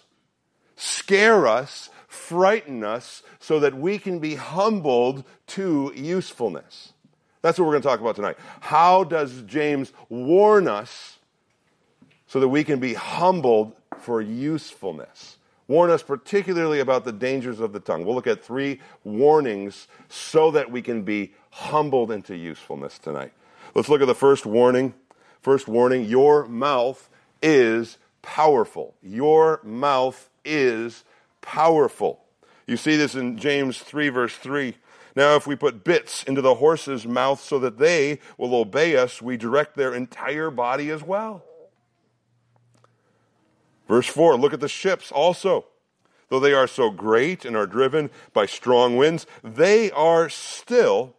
scare 0.75 1.48
us, 1.48 1.89
frighten 2.08 2.84
us, 2.84 3.24
so 3.39 3.60
that 3.60 3.75
we 3.75 3.98
can 3.98 4.20
be 4.20 4.36
humbled 4.36 5.24
to 5.48 5.91
usefulness? 5.96 6.94
That's 7.41 7.60
what 7.60 7.65
we're 7.65 7.74
going 7.74 7.84
to 7.84 7.88
talk 7.88 8.00
about 8.00 8.15
tonight. 8.15 8.38
How 8.60 9.03
does 9.03 9.44
James 9.44 9.94
warn 10.10 10.67
us 10.67 11.20
so 12.27 12.39
that 12.39 12.48
we 12.48 12.63
can 12.63 12.79
be 12.79 12.96
humbled 12.96 13.74
for 14.00 14.20
usefulness? 14.20 15.38
Warn 15.67 15.89
us 15.89 16.03
particularly 16.03 16.79
about 16.79 17.05
the 17.05 17.12
dangers 17.12 17.60
of 17.60 17.74
the 17.74 17.79
tongue. 17.79 18.05
We'll 18.05 18.15
look 18.15 18.27
at 18.27 18.44
three 18.44 18.82
warnings 19.03 19.88
so 20.10 20.51
that 20.51 20.72
we 20.72 20.82
can 20.82 21.03
be 21.03 21.34
humbled 21.51 22.12
into 22.12 22.36
usefulness 22.36 23.00
tonight. 23.00 23.32
Let's 23.74 23.89
look 23.89 24.01
at 24.01 24.08
the 24.08 24.15
first 24.15 24.46
warning. 24.46 24.94
First 25.41 25.67
warning 25.67 26.05
your 26.05 26.48
mouth 26.48 27.10
is 27.41 27.98
powerful. 28.22 28.96
Your 29.03 29.60
mouth 29.63 30.29
is 30.46 31.04
powerful. 31.42 32.22
You 32.68 32.78
see 32.78 32.96
this 32.96 33.16
in 33.16 33.38
James 33.38 33.80
3, 33.80 34.10
verse 34.10 34.36
3. 34.36 34.75
Now, 35.16 35.36
if 35.36 35.48
we 35.48 35.56
put 35.56 35.84
bits 35.84 36.24
into 36.24 36.42
the 36.42 36.56
horses' 36.56 37.06
mouths 37.06 37.42
so 37.42 37.60
that 37.60 37.78
they 37.78 38.20
will 38.38 38.54
obey 38.54 38.98
us, 38.98 39.22
we 39.22 39.38
direct 39.38 39.75
their 39.75 39.94
entire 39.94 40.50
body 40.50 40.90
as 40.90 41.04
well. 41.04 41.44
Verse 43.88 44.08
4 44.08 44.36
Look 44.36 44.54
at 44.54 44.60
the 44.60 44.68
ships 44.68 45.12
also. 45.12 45.66
Though 46.30 46.40
they 46.40 46.54
are 46.54 46.68
so 46.68 46.90
great 46.90 47.46
and 47.46 47.56
are 47.56 47.68
driven 47.68 48.10
by 48.34 48.48
strong 48.48 48.98
winds, 48.98 49.28
they 49.44 49.92
are 49.92 50.28
still 50.28 51.16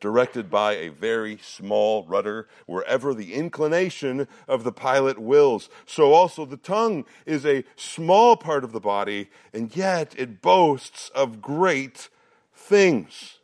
directed 0.00 0.50
by 0.50 0.72
a 0.72 0.88
very 0.88 1.38
small 1.42 2.04
rudder 2.04 2.48
wherever 2.66 3.14
the 3.14 3.34
inclination 3.34 4.26
of 4.48 4.64
the 4.64 4.72
pilot 4.72 5.18
wills. 5.18 5.68
So 5.86 6.12
also 6.12 6.44
the 6.44 6.56
tongue 6.56 7.04
is 7.26 7.44
a 7.44 7.64
small 7.76 8.36
part 8.36 8.64
of 8.64 8.72
the 8.72 8.80
body, 8.80 9.30
and 9.52 9.74
yet 9.76 10.14
it 10.18 10.40
boasts 10.42 11.10
of 11.14 11.42
great 11.42 12.08
things. 12.54 13.38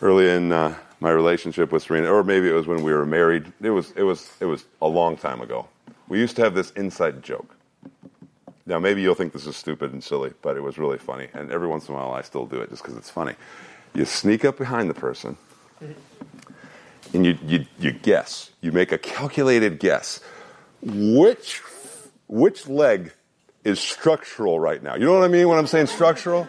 Early 0.00 0.30
in 0.30 0.52
uh, 0.52 0.74
my 1.00 1.10
relationship 1.10 1.72
with 1.72 1.82
Serena, 1.82 2.08
or 2.08 2.24
maybe 2.24 2.48
it 2.48 2.52
was 2.52 2.66
when 2.66 2.82
we 2.82 2.92
were 2.92 3.06
married, 3.06 3.52
it 3.60 3.70
was, 3.70 3.92
it, 3.92 4.02
was, 4.02 4.32
it 4.40 4.46
was 4.46 4.64
a 4.80 4.88
long 4.88 5.16
time 5.16 5.40
ago. 5.40 5.68
We 6.08 6.18
used 6.18 6.36
to 6.36 6.42
have 6.42 6.54
this 6.54 6.70
inside 6.72 7.22
joke. 7.22 7.56
Now, 8.66 8.78
maybe 8.78 9.02
you'll 9.02 9.16
think 9.16 9.32
this 9.32 9.46
is 9.46 9.56
stupid 9.56 9.92
and 9.92 10.02
silly, 10.02 10.32
but 10.40 10.56
it 10.56 10.60
was 10.60 10.78
really 10.78 10.98
funny. 10.98 11.28
And 11.34 11.50
every 11.50 11.66
once 11.66 11.88
in 11.88 11.94
a 11.94 11.98
while, 11.98 12.12
I 12.12 12.22
still 12.22 12.46
do 12.46 12.60
it 12.60 12.70
just 12.70 12.82
because 12.82 12.96
it's 12.96 13.10
funny. 13.10 13.34
You 13.94 14.04
sneak 14.04 14.44
up 14.44 14.58
behind 14.58 14.88
the 14.88 14.94
person 14.94 15.36
and 17.12 17.26
you, 17.26 17.38
you, 17.46 17.66
you 17.78 17.92
guess. 17.92 18.50
You 18.60 18.72
make 18.72 18.92
a 18.92 18.98
calculated 18.98 19.78
guess. 19.78 20.20
Which, 20.82 21.60
which 22.26 22.68
leg 22.68 23.12
is 23.64 23.78
structural 23.78 24.58
right 24.58 24.82
now. 24.82 24.94
You 24.94 25.04
know 25.04 25.14
what 25.14 25.24
I 25.24 25.28
mean 25.28 25.48
when 25.48 25.58
I'm 25.58 25.66
saying 25.66 25.86
structural? 25.86 26.48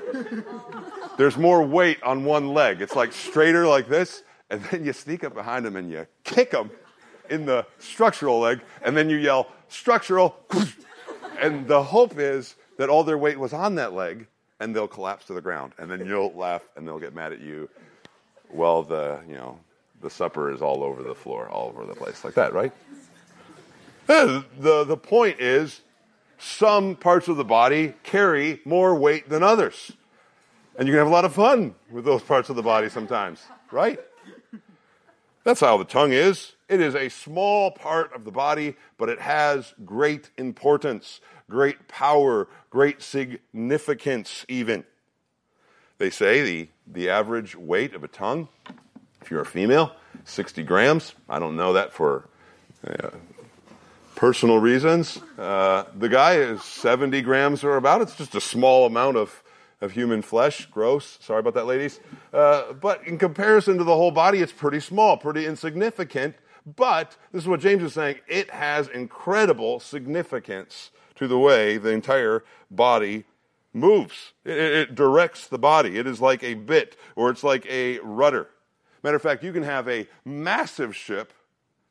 There's 1.17 1.37
more 1.37 1.63
weight 1.63 2.01
on 2.01 2.25
one 2.25 2.53
leg. 2.53 2.81
It's 2.81 2.95
like 2.95 3.11
straighter 3.11 3.67
like 3.67 3.87
this, 3.87 4.23
and 4.49 4.63
then 4.65 4.85
you 4.85 4.93
sneak 4.93 5.23
up 5.23 5.33
behind 5.33 5.65
them 5.65 5.75
and 5.75 5.91
you 5.91 6.07
kick 6.23 6.51
them 6.51 6.71
in 7.29 7.45
the 7.45 7.65
structural 7.79 8.39
leg, 8.39 8.61
and 8.83 8.97
then 8.97 9.09
you 9.09 9.17
yell, 9.17 9.47
structural. 9.69 10.35
And 11.39 11.67
the 11.67 11.83
hope 11.83 12.17
is 12.17 12.55
that 12.77 12.89
all 12.89 13.03
their 13.03 13.17
weight 13.17 13.39
was 13.39 13.53
on 13.53 13.75
that 13.75 13.93
leg, 13.93 14.27
and 14.63 14.73
they'll 14.73 14.87
collapse 14.87 15.25
to 15.25 15.33
the 15.33 15.41
ground. 15.41 15.73
And 15.77 15.91
then 15.91 16.05
you'll 16.05 16.33
laugh, 16.33 16.67
and 16.75 16.87
they'll 16.87 16.99
get 16.99 17.13
mad 17.13 17.33
at 17.33 17.41
you. 17.41 17.69
Well, 18.49 18.83
the, 18.83 19.19
you 19.27 19.35
know, 19.35 19.59
the 20.01 20.09
supper 20.09 20.51
is 20.51 20.61
all 20.61 20.83
over 20.83 21.03
the 21.03 21.13
floor, 21.13 21.49
all 21.49 21.67
over 21.67 21.85
the 21.85 21.95
place, 21.95 22.23
like 22.23 22.33
that, 22.35 22.53
right? 22.53 22.71
The, 24.07 24.45
the, 24.57 24.83
the 24.85 24.97
point 24.97 25.39
is 25.39 25.81
some 26.39 26.95
parts 26.95 27.27
of 27.27 27.37
the 27.37 27.43
body 27.43 27.93
carry 28.03 28.61
more 28.65 28.95
weight 28.95 29.29
than 29.29 29.43
others. 29.43 29.91
And 30.77 30.87
you 30.87 30.93
can 30.93 30.99
have 30.99 31.07
a 31.07 31.11
lot 31.11 31.25
of 31.25 31.33
fun 31.33 31.75
with 31.91 32.05
those 32.05 32.21
parts 32.21 32.49
of 32.49 32.55
the 32.55 32.63
body 32.63 32.89
sometimes, 32.89 33.43
right? 33.71 33.99
That's 35.43 35.59
how 35.59 35.77
the 35.77 35.85
tongue 35.85 36.13
is. 36.13 36.53
It 36.69 36.79
is 36.79 36.95
a 36.95 37.09
small 37.09 37.71
part 37.71 38.13
of 38.13 38.23
the 38.23 38.31
body, 38.31 38.75
but 38.97 39.09
it 39.09 39.19
has 39.19 39.73
great 39.83 40.29
importance, 40.37 41.19
great 41.49 41.87
power, 41.87 42.47
great 42.69 43.01
significance, 43.01 44.45
even. 44.47 44.85
They 45.97 46.09
say 46.09 46.41
the, 46.41 46.69
the 46.87 47.09
average 47.09 47.55
weight 47.55 47.93
of 47.93 48.03
a 48.03 48.07
tongue, 48.07 48.47
if 49.21 49.29
you're 49.29 49.41
a 49.41 49.45
female, 49.45 49.93
60 50.25 50.63
grams. 50.63 51.13
I 51.29 51.39
don't 51.39 51.55
know 51.55 51.73
that 51.73 51.93
for 51.93 52.27
uh, 52.87 53.09
personal 54.15 54.59
reasons. 54.59 55.19
Uh, 55.37 55.83
the 55.97 56.09
guy 56.09 56.35
is 56.35 56.63
70 56.63 57.21
grams 57.21 57.63
or 57.63 57.75
about. 57.75 58.01
It's 58.01 58.15
just 58.15 58.35
a 58.35 58.41
small 58.41 58.85
amount 58.85 59.17
of, 59.17 59.42
of 59.83 59.91
human 59.91 60.21
flesh. 60.21 60.65
Gross. 60.67 61.19
Sorry 61.21 61.41
about 61.41 61.53
that, 61.55 61.65
ladies. 61.65 61.99
Uh, 62.33 62.71
but 62.73 63.05
in 63.05 63.17
comparison 63.17 63.77
to 63.77 63.83
the 63.83 63.95
whole 63.95 64.11
body, 64.11 64.39
it's 64.39 64.53
pretty 64.53 64.79
small, 64.79 65.17
pretty 65.17 65.45
insignificant. 65.45 66.35
But 66.65 67.17
this 67.33 67.43
is 67.43 67.49
what 67.49 67.59
James 67.59 67.83
is 67.83 67.93
saying 67.93 68.19
it 68.27 68.49
has 68.51 68.87
incredible 68.87 69.81
significance 69.81 70.91
to 71.15 71.27
the 71.27 71.37
way 71.37 71.77
the 71.77 71.89
entire 71.89 72.45
body 72.71 73.25
moves. 73.73 74.31
It, 74.45 74.57
it, 74.57 74.95
directs 74.95 75.47
the 75.47 75.59
body. 75.59 75.97
It 75.97 76.07
is 76.07 76.21
like 76.21 76.43
a 76.43 76.53
bit 76.53 76.95
or 77.17 77.29
it's 77.29 77.43
like 77.43 77.65
a 77.65 77.99
rudder. 77.99 78.47
Matter 79.03 79.17
of 79.17 79.21
fact, 79.21 79.43
you 79.43 79.51
can 79.51 79.63
have 79.63 79.89
a 79.89 80.07
massive 80.23 80.95
ship 80.95 81.33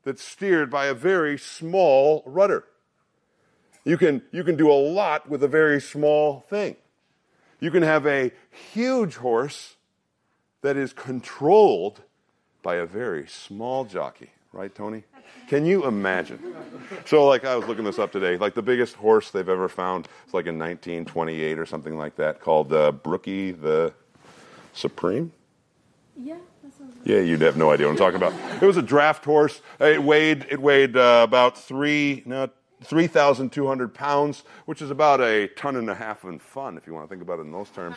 that's 0.02 0.24
steered 0.24 0.70
by 0.70 0.86
a 0.86 0.94
very 0.94 1.38
small 1.38 2.22
rudder. 2.24 2.64
You 3.84 3.98
can, 3.98 4.22
you 4.32 4.44
can 4.44 4.56
do 4.56 4.70
a 4.70 4.80
lot 4.80 5.28
with 5.28 5.42
a 5.42 5.48
very 5.48 5.80
small 5.80 6.40
thing. 6.48 6.76
You 7.62 7.70
can 7.70 7.84
have 7.84 8.08
a 8.08 8.32
huge 8.72 9.14
horse 9.14 9.76
that 10.62 10.76
is 10.76 10.92
controlled 10.92 12.02
by 12.60 12.74
a 12.74 12.86
very 12.86 13.28
small 13.28 13.84
jockey, 13.84 14.30
right, 14.52 14.74
Tony? 14.74 15.04
Can 15.46 15.64
you 15.64 15.86
imagine? 15.86 16.56
So, 17.04 17.24
like, 17.24 17.44
I 17.44 17.54
was 17.54 17.68
looking 17.68 17.84
this 17.84 18.00
up 18.00 18.10
today. 18.10 18.36
Like, 18.36 18.54
the 18.54 18.62
biggest 18.62 18.96
horse 18.96 19.30
they've 19.30 19.48
ever 19.48 19.68
found 19.68 20.08
is 20.26 20.34
like 20.34 20.46
in 20.46 20.58
1928 20.58 21.56
or 21.56 21.64
something 21.64 21.96
like 21.96 22.16
that, 22.16 22.40
called 22.40 22.72
uh, 22.72 22.90
Brooklyn 22.90 23.92
Supreme. 24.72 25.30
Yeah. 26.16 26.38
Yeah, 27.04 27.20
you'd 27.20 27.42
have 27.42 27.56
no 27.56 27.70
idea 27.70 27.86
what 27.86 27.92
I'm 27.92 27.98
talking 27.98 28.16
about. 28.16 28.32
It 28.60 28.66
was 28.66 28.76
a 28.76 28.82
draft 28.82 29.24
horse. 29.24 29.62
It 29.78 30.02
weighed 30.02 30.46
it 30.50 30.60
weighed 30.60 30.96
uh, 30.96 31.20
about 31.22 31.56
three 31.58 32.22
no, 32.26 32.48
three 32.84 33.06
thousand 33.06 33.50
two 33.50 33.66
hundred 33.66 33.94
pounds, 33.94 34.44
which 34.66 34.82
is 34.82 34.90
about 34.90 35.20
a 35.20 35.48
ton 35.48 35.76
and 35.76 35.88
a 35.88 35.94
half 35.94 36.24
in 36.24 36.38
fun, 36.38 36.76
if 36.76 36.86
you 36.86 36.94
want 36.94 37.06
to 37.06 37.08
think 37.08 37.22
about 37.22 37.38
it 37.38 37.42
in 37.42 37.52
those 37.52 37.70
terms. 37.70 37.96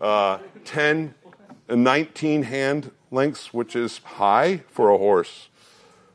Uh, 0.00 0.38
10, 0.64 1.14
19 1.68 2.42
hand 2.42 2.90
lengths, 3.10 3.54
which 3.54 3.76
is 3.76 3.98
high 3.98 4.58
for 4.68 4.90
a 4.90 4.98
horse, 4.98 5.48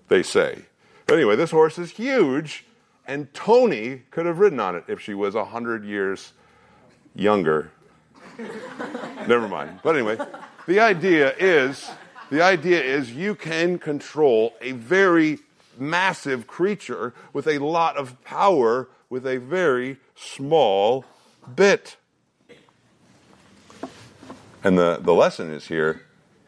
they 0.10 0.22
say. 0.22 0.64
But 1.06 1.16
anyway, 1.16 1.36
this 1.36 1.52
horse 1.52 1.80
is 1.80 1.92
huge, 1.92 2.66
and 3.08 3.34
Tony 3.34 4.04
could 4.12 4.26
have 4.26 4.40
ridden 4.40 4.60
on 4.60 4.76
it 4.76 4.84
if 4.88 5.00
she 5.00 5.14
was 5.14 5.34
100 5.34 5.84
years 5.86 6.34
younger. 7.16 7.72
Never 9.28 9.48
mind. 9.48 9.80
But 9.84 9.96
anyway, 9.96 10.18
the 10.68 10.80
idea 10.80 11.34
is 11.40 11.90
the 12.30 12.44
idea 12.44 12.82
is 12.82 13.12
you 13.12 13.34
can 13.34 13.80
control 13.80 14.54
a 14.62 14.74
very 14.74 15.40
massive 15.80 16.48
creature 16.48 17.14
with 17.34 17.48
a 17.48 17.60
lot 17.60 17.98
of 17.98 18.22
power 18.24 18.90
with 19.10 19.26
a 19.26 19.38
very 19.38 19.98
small 20.16 21.06
bit. 21.56 21.98
And 24.64 24.78
the, 24.78 25.00
the 25.02 25.14
lesson 25.14 25.52
is 25.52 25.68
here 25.68 26.02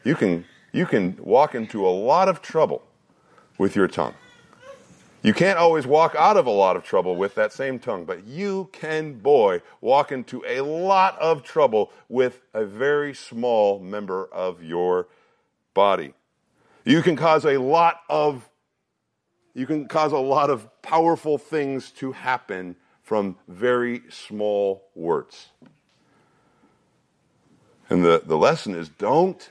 you 0.04 0.16
can, 0.16 0.46
you 0.72 0.86
can 0.86 1.18
walk 1.22 1.54
into 1.56 1.86
a 1.86 1.90
lot 1.90 2.28
of 2.28 2.42
trouble 2.42 2.84
with 3.58 3.76
your 3.76 3.88
tongue. 3.88 4.16
You 5.24 5.36
can't 5.36 5.60
always 5.60 5.86
walk 5.86 6.16
out 6.16 6.36
of 6.36 6.48
a 6.48 6.52
lot 6.52 6.76
of 6.76 6.84
trouble 6.84 7.16
with 7.16 7.36
that 7.36 7.54
same 7.54 7.78
tongue, 7.78 8.06
but 8.06 8.26
you 8.26 8.70
can, 8.72 9.14
boy, 9.14 9.62
walk 9.80 10.12
into 10.12 10.44
a 10.48 10.62
lot 10.62 11.20
of 11.20 11.44
trouble 11.44 11.92
with 12.10 12.42
a 12.56 12.66
very 12.66 13.14
small 13.14 13.80
member 13.80 14.26
of 14.32 14.64
your 14.64 15.08
body. 15.76 16.16
You 16.86 17.04
can 17.04 17.16
cause 17.16 17.46
a 17.46 17.58
lot 17.58 18.02
of 18.10 18.50
you 19.54 19.66
can 19.66 19.88
cause 19.88 20.12
a 20.12 20.18
lot 20.18 20.50
of 20.50 20.70
powerful 20.82 21.38
things 21.38 21.92
to 21.92 22.12
happen 22.12 22.76
from 23.04 23.36
very 23.48 24.04
small 24.10 24.88
words. 24.96 25.50
And 27.90 28.06
the, 28.06 28.22
the 28.26 28.38
lesson 28.38 28.74
is 28.74 28.88
don't 28.88 29.50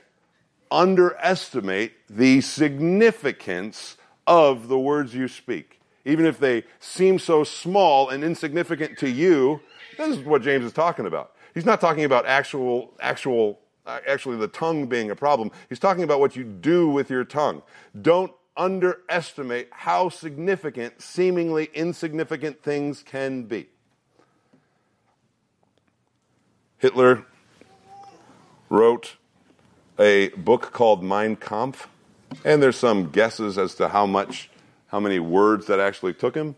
underestimate 0.71 1.93
the 2.09 2.41
significance 2.41 3.97
of 4.25 4.67
the 4.67 4.79
words 4.79 5.13
you 5.13 5.27
speak. 5.27 5.79
Even 6.05 6.25
if 6.25 6.39
they 6.39 6.63
seem 6.79 7.19
so 7.19 7.43
small 7.43 8.09
and 8.09 8.23
insignificant 8.23 8.97
to 8.97 9.09
you, 9.09 9.61
this 9.97 10.17
is 10.17 10.25
what 10.25 10.41
James 10.41 10.65
is 10.65 10.73
talking 10.73 11.05
about. 11.05 11.33
He's 11.53 11.65
not 11.65 11.81
talking 11.81 12.05
about 12.05 12.25
actual, 12.25 12.93
actual, 12.99 13.59
uh, 13.85 13.99
actually 14.07 14.37
the 14.37 14.47
tongue 14.47 14.87
being 14.87 15.11
a 15.11 15.15
problem. 15.15 15.51
He's 15.69 15.79
talking 15.79 16.03
about 16.03 16.19
what 16.19 16.35
you 16.35 16.43
do 16.43 16.89
with 16.89 17.09
your 17.09 17.25
tongue. 17.25 17.61
Don't 18.01 18.31
underestimate 18.61 19.69
how 19.71 20.07
significant 20.07 21.01
seemingly 21.01 21.67
insignificant 21.73 22.61
things 22.61 23.01
can 23.01 23.41
be. 23.43 23.67
Hitler 26.77 27.25
wrote 28.69 29.15
a 29.97 30.29
book 30.29 30.71
called 30.71 31.03
Mein 31.03 31.35
Kampf, 31.35 31.89
and 32.45 32.61
there's 32.61 32.77
some 32.77 33.09
guesses 33.09 33.57
as 33.57 33.73
to 33.75 33.87
how 33.87 34.05
much, 34.05 34.51
how 34.87 34.99
many 34.99 35.17
words 35.17 35.65
that 35.65 35.79
actually 35.79 36.13
took 36.13 36.35
him. 36.35 36.55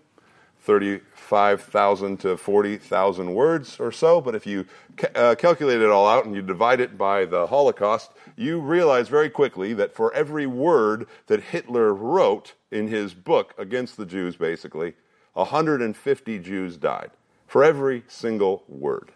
35,000 0.63 2.17
to 2.21 2.37
40,000 2.37 3.33
words 3.33 3.79
or 3.79 3.91
so. 3.91 4.21
But 4.21 4.33
if 4.33 4.47
you 4.47 4.65
ca- 4.95 5.09
uh, 5.13 5.35
calculate 5.35 5.81
it 5.81 5.89
all 5.89 6.07
out 6.07 6.25
and 6.25 6.33
you 6.33 6.41
divide 6.41 6.79
it 6.79 6.97
by 6.97 7.25
the 7.25 7.47
Holocaust, 7.47 8.11
you 8.37 8.59
realize 8.59 9.09
very 9.09 9.29
quickly 9.29 9.73
that 9.73 9.93
for 9.93 10.13
every 10.13 10.47
word 10.47 11.05
that 11.27 11.41
Hitler 11.43 11.93
wrote 11.93 12.53
in 12.71 12.87
his 12.87 13.13
book 13.13 13.53
against 13.57 13.97
the 13.97 14.05
Jews, 14.05 14.37
basically, 14.37 14.93
150 15.33 16.39
Jews 16.39 16.77
died. 16.77 17.11
For 17.45 17.63
every 17.63 18.03
single 18.07 18.63
word. 18.67 19.11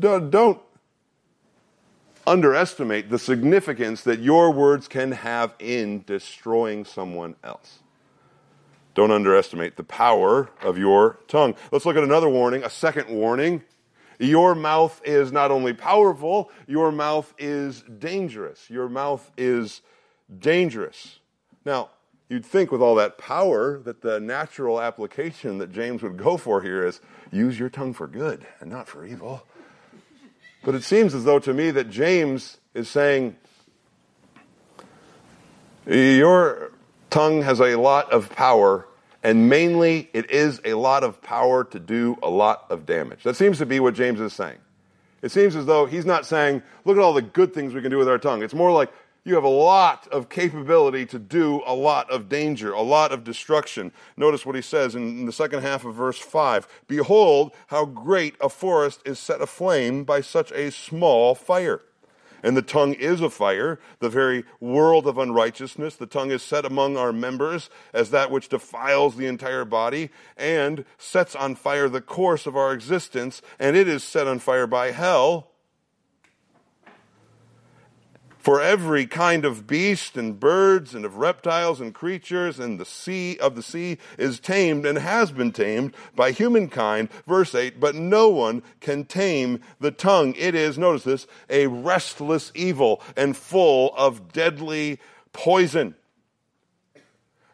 Don't 0.00 0.60
underestimate 2.26 3.10
the 3.10 3.18
significance 3.18 4.02
that 4.02 4.18
your 4.18 4.50
words 4.50 4.88
can 4.88 5.12
have 5.12 5.54
in 5.60 6.02
destroying 6.04 6.84
someone 6.84 7.36
else. 7.44 7.78
Don't 8.96 9.10
underestimate 9.10 9.76
the 9.76 9.84
power 9.84 10.48
of 10.62 10.78
your 10.78 11.18
tongue. 11.28 11.54
Let's 11.70 11.84
look 11.84 11.98
at 11.98 12.02
another 12.02 12.30
warning, 12.30 12.64
a 12.64 12.70
second 12.70 13.10
warning. 13.10 13.62
Your 14.18 14.54
mouth 14.54 15.02
is 15.04 15.30
not 15.30 15.50
only 15.50 15.74
powerful, 15.74 16.50
your 16.66 16.90
mouth 16.90 17.34
is 17.36 17.82
dangerous. 17.82 18.70
Your 18.70 18.88
mouth 18.88 19.30
is 19.36 19.82
dangerous. 20.38 21.18
Now, 21.66 21.90
you'd 22.30 22.46
think 22.46 22.72
with 22.72 22.80
all 22.80 22.94
that 22.94 23.18
power 23.18 23.78
that 23.80 24.00
the 24.00 24.18
natural 24.18 24.80
application 24.80 25.58
that 25.58 25.72
James 25.72 26.02
would 26.02 26.16
go 26.16 26.38
for 26.38 26.62
here 26.62 26.86
is 26.86 27.02
use 27.30 27.58
your 27.58 27.68
tongue 27.68 27.92
for 27.92 28.06
good 28.06 28.46
and 28.60 28.70
not 28.70 28.88
for 28.88 29.04
evil. 29.04 29.44
But 30.64 30.74
it 30.74 30.84
seems 30.84 31.14
as 31.14 31.24
though 31.24 31.40
to 31.40 31.52
me 31.52 31.70
that 31.70 31.90
James 31.90 32.60
is 32.72 32.88
saying, 32.88 33.36
Your 35.84 36.72
tongue 37.16 37.40
has 37.40 37.60
a 37.62 37.76
lot 37.76 38.12
of 38.12 38.28
power, 38.28 38.86
and 39.22 39.48
mainly 39.48 40.10
it 40.12 40.30
is 40.30 40.60
a 40.66 40.74
lot 40.74 41.02
of 41.02 41.22
power 41.22 41.64
to 41.64 41.80
do 41.80 42.14
a 42.22 42.28
lot 42.28 42.66
of 42.68 42.84
damage. 42.84 43.22
That 43.22 43.36
seems 43.36 43.56
to 43.56 43.64
be 43.64 43.80
what 43.80 43.94
James 43.94 44.20
is 44.20 44.34
saying. 44.34 44.58
It 45.22 45.30
seems 45.30 45.56
as 45.56 45.64
though 45.64 45.86
he's 45.86 46.04
not 46.04 46.26
saying, 46.26 46.62
Look 46.84 46.98
at 46.98 47.02
all 47.02 47.14
the 47.14 47.22
good 47.22 47.54
things 47.54 47.72
we 47.72 47.80
can 47.80 47.90
do 47.90 47.96
with 47.96 48.06
our 48.06 48.18
tongue. 48.18 48.42
It's 48.42 48.52
more 48.52 48.70
like, 48.70 48.92
you 49.24 49.34
have 49.34 49.44
a 49.44 49.48
lot 49.48 50.06
of 50.08 50.28
capability 50.28 51.06
to 51.06 51.18
do 51.18 51.62
a 51.66 51.72
lot 51.72 52.10
of 52.10 52.28
danger, 52.28 52.74
a 52.74 52.82
lot 52.82 53.12
of 53.12 53.24
destruction. 53.24 53.92
Notice 54.18 54.44
what 54.44 54.54
he 54.54 54.60
says 54.60 54.94
in, 54.94 55.24
the 55.24 55.32
second 55.32 55.62
half 55.62 55.86
of 55.86 55.94
verse 55.94 56.18
5 56.18 56.68
Behold, 56.86 57.54
how 57.68 57.86
great 57.86 58.34
a 58.42 58.50
forest 58.50 59.00
is 59.06 59.18
set 59.18 59.40
aflame 59.40 60.04
by 60.04 60.20
such 60.20 60.52
a 60.52 60.70
small 60.70 61.34
fire. 61.34 61.80
And 62.46 62.56
the 62.56 62.62
tongue 62.62 62.92
is 62.92 63.20
a 63.20 63.28
fire, 63.28 63.80
the 63.98 64.08
very 64.08 64.44
world 64.60 65.08
of 65.08 65.18
unrighteousness. 65.18 65.96
The 65.96 66.06
tongue 66.06 66.30
is 66.30 66.44
set 66.44 66.64
among 66.64 66.96
our 66.96 67.12
members 67.12 67.70
as 67.92 68.10
that 68.10 68.30
which 68.30 68.48
defiles 68.48 69.16
the 69.16 69.26
entire 69.26 69.64
body 69.64 70.10
and 70.36 70.84
sets 70.96 71.34
on 71.34 71.56
fire 71.56 71.88
the 71.88 72.00
course 72.00 72.46
of 72.46 72.56
our 72.56 72.72
existence, 72.72 73.42
and 73.58 73.76
it 73.76 73.88
is 73.88 74.04
set 74.04 74.28
on 74.28 74.38
fire 74.38 74.68
by 74.68 74.92
hell. 74.92 75.55
For 78.46 78.60
every 78.60 79.08
kind 79.08 79.44
of 79.44 79.66
beast 79.66 80.16
and 80.16 80.38
birds 80.38 80.94
and 80.94 81.04
of 81.04 81.16
reptiles 81.16 81.80
and 81.80 81.92
creatures 81.92 82.60
and 82.60 82.78
the 82.78 82.84
sea 82.84 83.36
of 83.38 83.56
the 83.56 83.62
sea 83.62 83.98
is 84.18 84.38
tamed 84.38 84.86
and 84.86 84.98
has 84.98 85.32
been 85.32 85.50
tamed 85.50 85.96
by 86.14 86.30
humankind. 86.30 87.08
Verse 87.26 87.56
8, 87.56 87.80
but 87.80 87.96
no 87.96 88.28
one 88.28 88.62
can 88.78 89.04
tame 89.04 89.62
the 89.80 89.90
tongue. 89.90 90.32
It 90.38 90.54
is, 90.54 90.78
notice 90.78 91.02
this, 91.02 91.26
a 91.50 91.66
restless 91.66 92.52
evil 92.54 93.02
and 93.16 93.36
full 93.36 93.92
of 93.96 94.32
deadly 94.32 95.00
poison. 95.32 95.96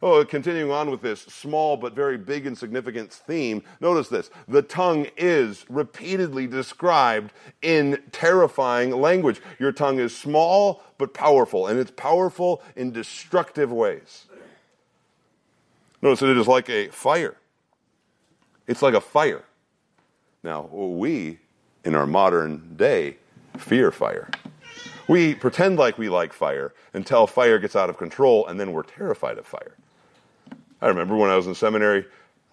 Oh, 0.04 0.24
continuing 0.24 0.72
on 0.72 0.90
with 0.90 1.00
this 1.00 1.20
small 1.20 1.76
but 1.76 1.94
very 1.94 2.18
big 2.18 2.44
and 2.44 2.58
significant 2.58 3.12
theme, 3.12 3.62
notice 3.80 4.08
this. 4.08 4.30
The 4.48 4.60
tongue 4.60 5.06
is 5.16 5.64
repeatedly 5.68 6.48
described 6.48 7.32
in 7.62 8.02
terrifying 8.10 8.90
language. 8.90 9.40
Your 9.60 9.70
tongue 9.70 10.00
is 10.00 10.16
small 10.16 10.82
but 10.98 11.14
powerful, 11.14 11.68
and 11.68 11.78
it's 11.78 11.92
powerful 11.92 12.62
in 12.74 12.90
destructive 12.90 13.70
ways. 13.70 14.26
Notice 16.02 16.18
that 16.18 16.30
it 16.30 16.36
is 16.36 16.48
like 16.48 16.68
a 16.68 16.88
fire. 16.88 17.36
It's 18.66 18.82
like 18.82 18.94
a 18.94 19.00
fire. 19.00 19.44
Now, 20.42 20.62
we, 20.62 21.38
in 21.84 21.94
our 21.94 22.06
modern 22.06 22.74
day, 22.76 23.18
fear 23.56 23.92
fire. 23.92 24.28
We 25.06 25.36
pretend 25.36 25.78
like 25.78 25.96
we 25.96 26.08
like 26.08 26.32
fire 26.32 26.74
until 26.92 27.28
fire 27.28 27.60
gets 27.60 27.76
out 27.76 27.88
of 27.88 27.98
control, 27.98 28.48
and 28.48 28.58
then 28.58 28.72
we're 28.72 28.82
terrified 28.82 29.38
of 29.38 29.46
fire. 29.46 29.76
I 30.82 30.88
remember 30.88 31.14
when 31.14 31.30
I 31.30 31.36
was 31.36 31.46
in 31.46 31.54
seminary, 31.54 32.04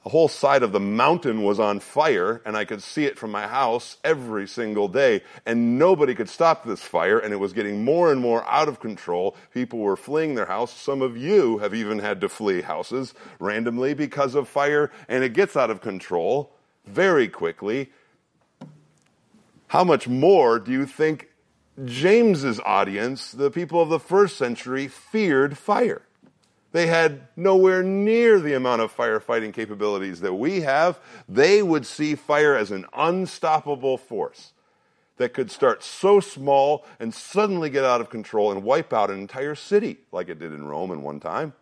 a 0.06 0.10
whole 0.10 0.28
side 0.28 0.62
of 0.62 0.72
the 0.72 0.80
mountain 0.80 1.44
was 1.44 1.60
on 1.60 1.80
fire, 1.80 2.42
and 2.46 2.56
I 2.56 2.64
could 2.64 2.84
see 2.84 3.06
it 3.06 3.18
from 3.18 3.32
my 3.32 3.48
house 3.48 3.98
every 4.04 4.48
single 4.48 4.88
day. 4.88 5.24
And 5.48 5.80
nobody 5.80 6.14
could 6.14 6.30
stop 6.30 6.64
this 6.64 6.82
fire, 6.84 7.18
and 7.18 7.34
it 7.34 7.38
was 7.38 7.54
getting 7.54 7.84
more 7.84 8.12
and 8.12 8.22
more 8.22 8.48
out 8.48 8.68
of 8.68 8.80
control. 8.80 9.36
People 9.52 9.80
were 9.80 9.98
fleeing 9.98 10.36
their 10.36 10.46
house. 10.46 10.72
Some 10.72 11.02
of 11.02 11.18
you 11.18 11.58
have 11.58 11.74
even 11.74 12.00
had 12.00 12.22
to 12.22 12.30
flee 12.30 12.62
houses 12.62 13.16
randomly 13.40 13.96
because 13.96 14.36
of 14.36 14.48
fire, 14.48 14.92
and 15.08 15.24
it 15.24 15.34
gets 15.34 15.58
out 15.58 15.72
of 15.72 15.82
control 15.82 16.52
very 16.86 17.28
quickly. 17.28 17.92
How 19.70 19.84
much 19.84 20.08
more 20.08 20.60
do 20.60 20.72
you 20.72 20.86
think 20.86 21.30
James's 21.84 22.60
audience, 22.60 23.32
the 23.32 23.50
people 23.50 23.82
of 23.82 23.90
the 23.90 24.00
first 24.00 24.38
century, 24.38 24.88
feared 24.88 25.58
fire? 25.58 26.04
They 26.72 26.88
had 26.88 27.28
nowhere 27.36 27.82
near 27.82 28.40
the 28.40 28.54
amount 28.54 28.82
of 28.82 28.96
firefighting 28.96 29.54
capabilities 29.54 30.22
that 30.22 30.34
we 30.34 30.62
have. 30.62 31.00
They 31.28 31.64
would 31.64 31.86
see 31.86 32.16
fire 32.16 32.56
as 32.56 32.72
an 32.72 32.86
unstoppable 32.94 33.98
force 33.98 34.54
that 35.18 35.34
could 35.34 35.50
start 35.52 35.84
so 35.84 36.20
small 36.20 36.86
and 37.00 37.14
suddenly 37.14 37.70
get 37.70 37.84
out 37.84 38.02
of 38.02 38.10
control 38.10 38.52
and 38.52 38.64
wipe 38.64 38.94
out 38.94 39.10
an 39.10 39.20
entire 39.20 39.56
city 39.56 39.98
like 40.12 40.30
it 40.30 40.40
did 40.40 40.54
in 40.54 40.66
Rome 40.66 40.92
in 40.92 41.02
one 41.02 41.20
time. 41.20 41.54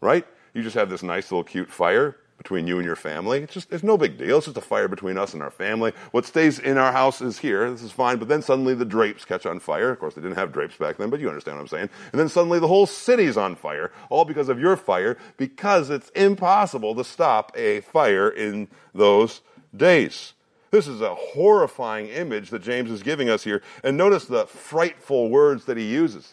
Right? 0.00 0.26
You 0.54 0.62
just 0.62 0.76
have 0.76 0.90
this 0.90 1.02
nice 1.02 1.30
little 1.30 1.44
cute 1.44 1.70
fire 1.70 2.16
between 2.40 2.66
you 2.66 2.78
and 2.78 2.86
your 2.86 2.96
family. 2.96 3.42
It's 3.42 3.52
just, 3.52 3.70
it's 3.70 3.84
no 3.84 3.98
big 3.98 4.16
deal. 4.16 4.38
It's 4.38 4.46
just 4.46 4.56
a 4.56 4.62
fire 4.62 4.88
between 4.88 5.18
us 5.18 5.34
and 5.34 5.42
our 5.42 5.50
family. 5.50 5.92
What 6.10 6.24
stays 6.24 6.58
in 6.58 6.78
our 6.78 6.90
house 6.90 7.20
is 7.20 7.38
here. 7.38 7.70
This 7.70 7.82
is 7.82 7.92
fine. 7.92 8.16
But 8.16 8.28
then 8.28 8.40
suddenly 8.40 8.74
the 8.74 8.86
drapes 8.86 9.26
catch 9.26 9.44
on 9.44 9.60
fire. 9.60 9.90
Of 9.90 9.98
course, 9.98 10.14
they 10.14 10.22
didn't 10.22 10.38
have 10.38 10.50
drapes 10.50 10.74
back 10.74 10.96
then, 10.96 11.10
but 11.10 11.20
you 11.20 11.28
understand 11.28 11.58
what 11.58 11.64
I'm 11.64 11.68
saying. 11.68 11.90
And 12.12 12.18
then 12.18 12.30
suddenly 12.30 12.58
the 12.58 12.66
whole 12.66 12.86
city's 12.86 13.36
on 13.36 13.56
fire, 13.56 13.92
all 14.08 14.24
because 14.24 14.48
of 14.48 14.58
your 14.58 14.78
fire, 14.78 15.18
because 15.36 15.90
it's 15.90 16.08
impossible 16.10 16.94
to 16.94 17.04
stop 17.04 17.52
a 17.54 17.82
fire 17.82 18.30
in 18.30 18.68
those 18.94 19.42
days. 19.76 20.32
This 20.70 20.88
is 20.88 21.02
a 21.02 21.14
horrifying 21.14 22.06
image 22.06 22.48
that 22.50 22.62
James 22.62 22.90
is 22.90 23.02
giving 23.02 23.28
us 23.28 23.44
here. 23.44 23.60
And 23.84 23.98
notice 23.98 24.24
the 24.24 24.46
frightful 24.46 25.28
words 25.28 25.66
that 25.66 25.76
he 25.76 25.84
uses. 25.84 26.32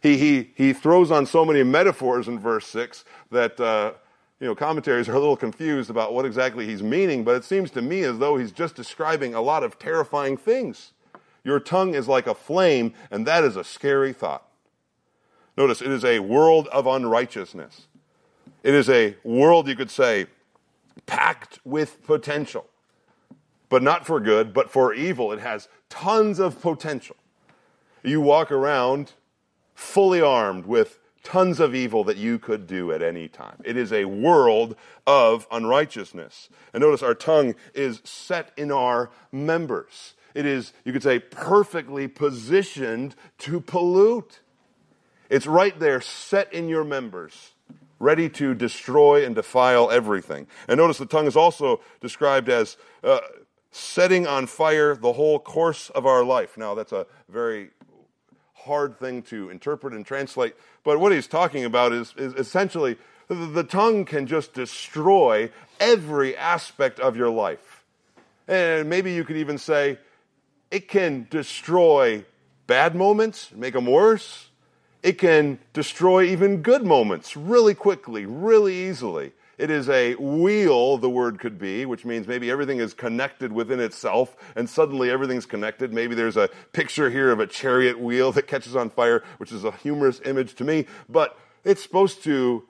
He, 0.00 0.18
he, 0.18 0.50
he 0.54 0.72
throws 0.72 1.10
on 1.10 1.26
so 1.26 1.44
many 1.44 1.64
metaphors 1.64 2.28
in 2.28 2.38
verse 2.38 2.68
6 2.68 3.04
that, 3.32 3.58
uh, 3.58 3.94
you 4.40 4.46
know, 4.46 4.54
commentaries 4.54 5.08
are 5.08 5.14
a 5.14 5.18
little 5.18 5.36
confused 5.36 5.90
about 5.90 6.14
what 6.14 6.24
exactly 6.24 6.66
he's 6.66 6.82
meaning, 6.82 7.24
but 7.24 7.34
it 7.34 7.44
seems 7.44 7.70
to 7.72 7.82
me 7.82 8.02
as 8.04 8.18
though 8.18 8.36
he's 8.36 8.52
just 8.52 8.76
describing 8.76 9.34
a 9.34 9.40
lot 9.40 9.64
of 9.64 9.78
terrifying 9.78 10.36
things. 10.36 10.92
Your 11.42 11.58
tongue 11.58 11.94
is 11.94 12.06
like 12.06 12.26
a 12.26 12.34
flame, 12.34 12.94
and 13.10 13.26
that 13.26 13.42
is 13.42 13.56
a 13.56 13.64
scary 13.64 14.12
thought. 14.12 14.46
Notice, 15.56 15.82
it 15.82 15.90
is 15.90 16.04
a 16.04 16.20
world 16.20 16.68
of 16.68 16.86
unrighteousness. 16.86 17.88
It 18.62 18.74
is 18.74 18.88
a 18.88 19.16
world, 19.24 19.66
you 19.66 19.74
could 19.74 19.90
say, 19.90 20.26
packed 21.06 21.58
with 21.64 22.04
potential, 22.06 22.66
but 23.68 23.82
not 23.82 24.06
for 24.06 24.20
good, 24.20 24.52
but 24.52 24.70
for 24.70 24.94
evil. 24.94 25.32
It 25.32 25.40
has 25.40 25.68
tons 25.88 26.38
of 26.38 26.60
potential. 26.60 27.16
You 28.04 28.20
walk 28.20 28.52
around 28.52 29.12
fully 29.74 30.20
armed 30.20 30.66
with 30.66 30.97
tons 31.22 31.60
of 31.60 31.74
evil 31.74 32.04
that 32.04 32.16
you 32.16 32.38
could 32.38 32.66
do 32.66 32.92
at 32.92 33.02
any 33.02 33.28
time. 33.28 33.60
It 33.64 33.76
is 33.76 33.92
a 33.92 34.04
world 34.06 34.76
of 35.06 35.46
unrighteousness. 35.50 36.48
And 36.72 36.80
notice 36.80 37.02
our 37.02 37.14
tongue 37.14 37.54
is 37.74 38.00
set 38.04 38.52
in 38.56 38.70
our 38.72 39.10
members. 39.32 40.14
It 40.34 40.46
is, 40.46 40.72
you 40.84 40.92
could 40.92 41.02
say, 41.02 41.18
perfectly 41.18 42.08
positioned 42.08 43.14
to 43.38 43.60
pollute. 43.60 44.40
It's 45.28 45.46
right 45.46 45.78
there, 45.78 46.00
set 46.00 46.52
in 46.52 46.68
your 46.68 46.84
members. 46.84 47.52
ready 48.00 48.28
to 48.28 48.54
destroy 48.54 49.24
and 49.24 49.34
defile 49.34 49.90
everything. 49.90 50.46
And 50.68 50.78
notice 50.78 50.98
the 50.98 51.06
tongue 51.06 51.26
is 51.26 51.36
also 51.36 51.80
described 52.00 52.48
as 52.48 52.76
uh, 53.02 53.20
setting 53.70 54.26
on 54.26 54.46
fire 54.46 54.94
the 54.94 55.12
whole 55.14 55.38
course 55.38 55.90
of 55.90 56.06
our 56.06 56.24
life. 56.24 56.56
Now, 56.56 56.74
that's 56.74 56.92
a 56.92 57.06
very 57.28 57.70
hard 58.64 58.98
thing 58.98 59.22
to 59.22 59.50
interpret 59.50 59.94
and 59.94 60.04
translate, 60.04 60.54
but 60.84 61.00
what 61.00 61.12
he's 61.12 61.26
talking 61.26 61.64
about 61.64 61.92
is, 61.92 62.14
is 62.16 62.34
essentially 62.34 62.96
the, 63.28 63.34
the 63.34 63.64
tongue 63.64 64.04
can 64.04 64.26
just 64.26 64.54
destroy 64.54 65.50
every 65.80 66.36
aspect 66.36 66.98
of 67.00 67.16
your 67.16 67.30
life. 67.30 67.84
And 68.46 68.88
maybe 68.88 69.12
you 69.12 69.24
could 69.24 69.36
even 69.36 69.58
say 69.58 69.98
it 70.70 70.88
can 70.88 71.26
destroy 71.30 72.24
bad 72.66 72.94
moments, 72.94 73.50
make 73.54 73.74
them 73.74 73.86
worse. 73.86 74.48
It 75.02 75.18
can 75.18 75.58
destroy 75.72 76.24
even 76.24 76.62
good 76.62 76.84
moments 76.84 77.36
really 77.36 77.74
quickly, 77.74 78.26
really 78.26 78.74
easily. 78.88 79.32
It 79.58 79.70
is 79.70 79.88
a 79.88 80.14
wheel, 80.14 80.98
the 80.98 81.10
word 81.10 81.40
could 81.40 81.58
be, 81.58 81.84
which 81.84 82.04
means 82.04 82.28
maybe 82.28 82.48
everything 82.48 82.78
is 82.78 82.94
connected 82.94 83.52
within 83.52 83.80
itself 83.80 84.36
and 84.54 84.70
suddenly 84.70 85.10
everything's 85.10 85.46
connected. 85.46 85.92
Maybe 85.92 86.14
there's 86.14 86.36
a 86.36 86.48
picture 86.72 87.10
here 87.10 87.32
of 87.32 87.40
a 87.40 87.46
chariot 87.46 87.98
wheel 87.98 88.30
that 88.32 88.46
catches 88.46 88.76
on 88.76 88.88
fire, 88.88 89.24
which 89.38 89.50
is 89.50 89.64
a 89.64 89.72
humorous 89.72 90.20
image 90.24 90.54
to 90.54 90.64
me, 90.64 90.86
but 91.08 91.36
it's 91.64 91.82
supposed 91.82 92.22
to 92.22 92.68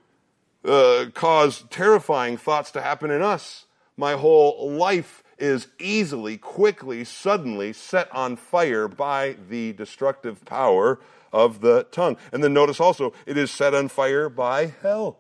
uh, 0.65 1.07
cause 1.13 1.65
terrifying 1.71 2.39
thoughts 2.39 2.71
to 2.71 2.81
happen 2.81 3.11
in 3.11 3.21
us. 3.21 3.67
My 3.97 4.15
whole 4.15 4.71
life 4.71 5.23
is 5.39 5.69
easily, 5.79 6.37
quickly, 6.37 7.05
suddenly 7.05 7.73
set 7.73 8.11
on 8.15 8.37
fire 8.37 8.89
by 8.89 9.37
the 9.49 9.73
destructive 9.75 10.45
power 10.45 11.01
of 11.33 11.61
the 11.61 11.85
tongue. 11.91 12.17
And 12.33 12.43
then 12.43 12.55
notice 12.55 12.81
also, 12.81 13.13
it 13.27 13.37
is 13.37 13.51
set 13.51 13.75
on 13.75 13.89
fire 13.89 14.29
by 14.29 14.73
hell. 14.83 15.19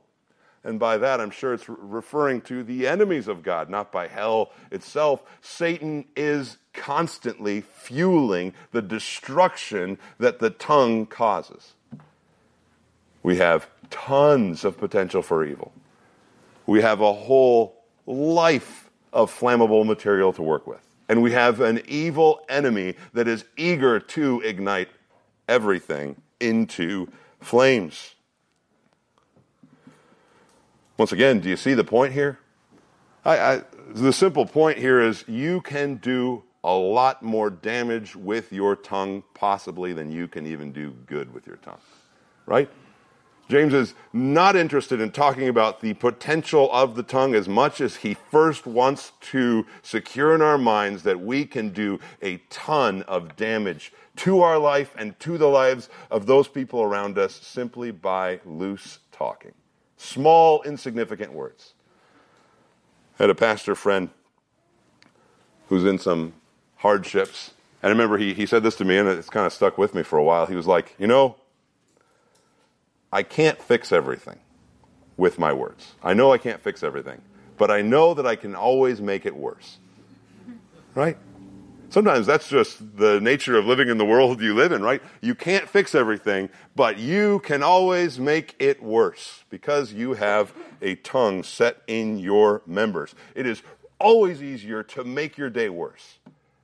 And 0.68 0.78
by 0.78 0.98
that, 0.98 1.18
I'm 1.18 1.30
sure 1.30 1.54
it's 1.54 1.66
referring 1.66 2.42
to 2.42 2.62
the 2.62 2.86
enemies 2.86 3.26
of 3.26 3.42
God, 3.42 3.70
not 3.70 3.90
by 3.90 4.06
hell 4.06 4.52
itself. 4.70 5.22
Satan 5.40 6.04
is 6.14 6.58
constantly 6.74 7.62
fueling 7.62 8.52
the 8.72 8.82
destruction 8.82 9.98
that 10.18 10.40
the 10.40 10.50
tongue 10.50 11.06
causes. 11.06 11.72
We 13.22 13.38
have 13.38 13.66
tons 13.88 14.62
of 14.62 14.76
potential 14.76 15.22
for 15.22 15.42
evil. 15.42 15.72
We 16.66 16.82
have 16.82 17.00
a 17.00 17.14
whole 17.14 17.82
life 18.04 18.90
of 19.10 19.34
flammable 19.34 19.86
material 19.86 20.34
to 20.34 20.42
work 20.42 20.66
with. 20.66 20.86
And 21.08 21.22
we 21.22 21.32
have 21.32 21.60
an 21.60 21.80
evil 21.88 22.44
enemy 22.50 22.94
that 23.14 23.26
is 23.26 23.46
eager 23.56 24.00
to 24.00 24.42
ignite 24.42 24.90
everything 25.48 26.16
into 26.40 27.08
flames. 27.40 28.16
Once 30.98 31.12
again, 31.12 31.38
do 31.38 31.48
you 31.48 31.56
see 31.56 31.74
the 31.74 31.84
point 31.84 32.12
here? 32.12 32.40
I, 33.24 33.38
I, 33.38 33.62
the 33.90 34.12
simple 34.12 34.44
point 34.44 34.78
here 34.78 35.00
is 35.00 35.24
you 35.28 35.60
can 35.60 35.94
do 35.96 36.42
a 36.64 36.74
lot 36.74 37.22
more 37.22 37.50
damage 37.50 38.16
with 38.16 38.52
your 38.52 38.74
tongue, 38.74 39.22
possibly, 39.32 39.92
than 39.92 40.10
you 40.10 40.26
can 40.26 40.44
even 40.44 40.72
do 40.72 40.90
good 41.06 41.32
with 41.32 41.46
your 41.46 41.56
tongue. 41.56 41.80
Right? 42.46 42.68
James 43.48 43.72
is 43.72 43.94
not 44.12 44.56
interested 44.56 45.00
in 45.00 45.12
talking 45.12 45.48
about 45.48 45.80
the 45.80 45.94
potential 45.94 46.68
of 46.72 46.96
the 46.96 47.04
tongue 47.04 47.34
as 47.34 47.48
much 47.48 47.80
as 47.80 47.96
he 47.96 48.14
first 48.30 48.66
wants 48.66 49.12
to 49.20 49.64
secure 49.82 50.34
in 50.34 50.42
our 50.42 50.58
minds 50.58 51.04
that 51.04 51.20
we 51.20 51.46
can 51.46 51.70
do 51.70 52.00
a 52.20 52.38
ton 52.50 53.02
of 53.04 53.36
damage 53.36 53.92
to 54.16 54.42
our 54.42 54.58
life 54.58 54.94
and 54.98 55.18
to 55.20 55.38
the 55.38 55.46
lives 55.46 55.88
of 56.10 56.26
those 56.26 56.48
people 56.48 56.82
around 56.82 57.16
us 57.16 57.36
simply 57.36 57.92
by 57.92 58.40
loose 58.44 58.98
talking. 59.12 59.52
Small, 59.98 60.62
insignificant 60.62 61.32
words. 61.32 61.74
I 63.18 63.24
had 63.24 63.30
a 63.30 63.34
pastor 63.34 63.74
friend 63.74 64.10
who's 65.68 65.84
in 65.84 65.98
some 65.98 66.34
hardships. 66.76 67.52
And 67.82 67.90
I 67.90 67.92
remember 67.92 68.16
he, 68.16 68.32
he 68.32 68.46
said 68.46 68.62
this 68.62 68.76
to 68.76 68.84
me, 68.84 68.96
and 68.96 69.08
it's 69.08 69.28
kind 69.28 69.44
of 69.44 69.52
stuck 69.52 69.76
with 69.76 69.94
me 69.94 70.02
for 70.02 70.18
a 70.18 70.22
while. 70.22 70.46
He 70.46 70.54
was 70.54 70.66
like, 70.66 70.94
You 70.98 71.06
know, 71.06 71.36
I 73.12 73.22
can't 73.22 73.60
fix 73.60 73.92
everything 73.92 74.38
with 75.16 75.38
my 75.38 75.52
words. 75.52 75.94
I 76.02 76.14
know 76.14 76.32
I 76.32 76.38
can't 76.38 76.62
fix 76.62 76.82
everything, 76.82 77.20
but 77.56 77.70
I 77.70 77.82
know 77.82 78.14
that 78.14 78.26
I 78.26 78.36
can 78.36 78.54
always 78.54 79.00
make 79.00 79.26
it 79.26 79.34
worse. 79.34 79.78
Right? 80.94 81.18
Sometimes 81.90 82.26
that's 82.26 82.48
just 82.48 82.98
the 82.98 83.18
nature 83.18 83.56
of 83.56 83.64
living 83.64 83.88
in 83.88 83.96
the 83.96 84.04
world 84.04 84.42
you 84.42 84.54
live 84.54 84.72
in, 84.72 84.82
right? 84.82 85.00
You 85.22 85.34
can't 85.34 85.66
fix 85.66 85.94
everything, 85.94 86.50
but 86.76 86.98
you 86.98 87.38
can 87.40 87.62
always 87.62 88.18
make 88.18 88.54
it 88.58 88.82
worse 88.82 89.44
because 89.48 89.94
you 89.94 90.12
have 90.12 90.52
a 90.82 90.96
tongue 90.96 91.42
set 91.42 91.78
in 91.86 92.18
your 92.18 92.60
members. 92.66 93.14
It 93.34 93.46
is 93.46 93.62
always 93.98 94.42
easier 94.42 94.82
to 94.82 95.02
make 95.02 95.38
your 95.38 95.48
day 95.48 95.70
worse. 95.70 96.18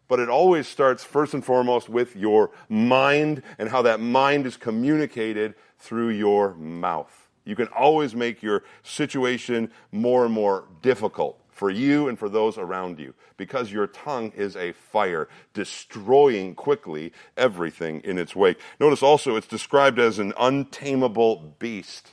But 0.09 0.21
it 0.21 0.29
always 0.29 0.69
starts 0.69 1.03
first 1.03 1.33
and 1.33 1.43
foremost 1.43 1.89
with 1.89 2.15
your 2.15 2.51
mind 2.69 3.43
and 3.59 3.71
how 3.71 3.81
that 3.83 4.01
mind 4.01 4.45
is 4.47 4.59
communicated 4.59 5.55
through 5.79 6.11
your 6.11 6.55
mouth. 6.55 7.29
You 7.47 7.57
can 7.57 7.69
always 7.69 8.15
make 8.15 8.43
your 8.43 8.63
situation 8.83 9.71
more 9.91 10.27
and 10.27 10.35
more 10.35 10.65
difficult 10.83 11.41
for 11.55 11.71
you 11.71 12.09
and 12.09 12.19
for 12.19 12.29
those 12.29 12.59
around 12.59 12.99
you 12.99 13.15
because 13.37 13.71
your 13.71 13.87
tongue 13.87 14.33
is 14.37 14.57
a 14.57 14.73
fire, 14.73 15.29
destroying 15.55 16.55
quickly 16.55 17.13
everything 17.37 18.01
in 18.01 18.19
its 18.19 18.35
wake. 18.35 18.59
Notice 18.81 19.03
also 19.03 19.37
it's 19.37 19.47
described 19.47 19.99
as 19.99 20.19
an 20.19 20.35
untamable 20.39 21.55
beast. 21.59 22.13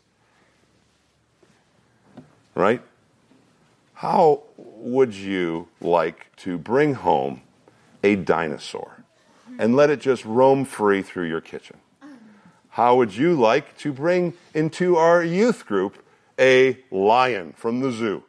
Right? 2.53 2.81
How 3.95 4.43
would 4.57 5.15
you 5.15 5.67
like 5.79 6.27
to 6.37 6.57
bring 6.57 6.93
home 6.93 7.41
a 8.03 8.15
dinosaur 8.15 9.03
and 9.57 9.75
let 9.75 9.89
it 9.89 10.01
just 10.01 10.23
roam 10.23 10.65
free 10.65 11.01
through 11.01 11.27
your 11.27 11.41
kitchen? 11.41 11.77
How 12.69 12.95
would 12.95 13.15
you 13.15 13.33
like 13.33 13.77
to 13.79 13.91
bring 13.91 14.33
into 14.53 14.95
our 14.95 15.23
youth 15.23 15.65
group 15.65 16.03
a 16.39 16.77
lion 16.89 17.53
from 17.53 17.81
the 17.81 17.91
zoo? 17.91 18.23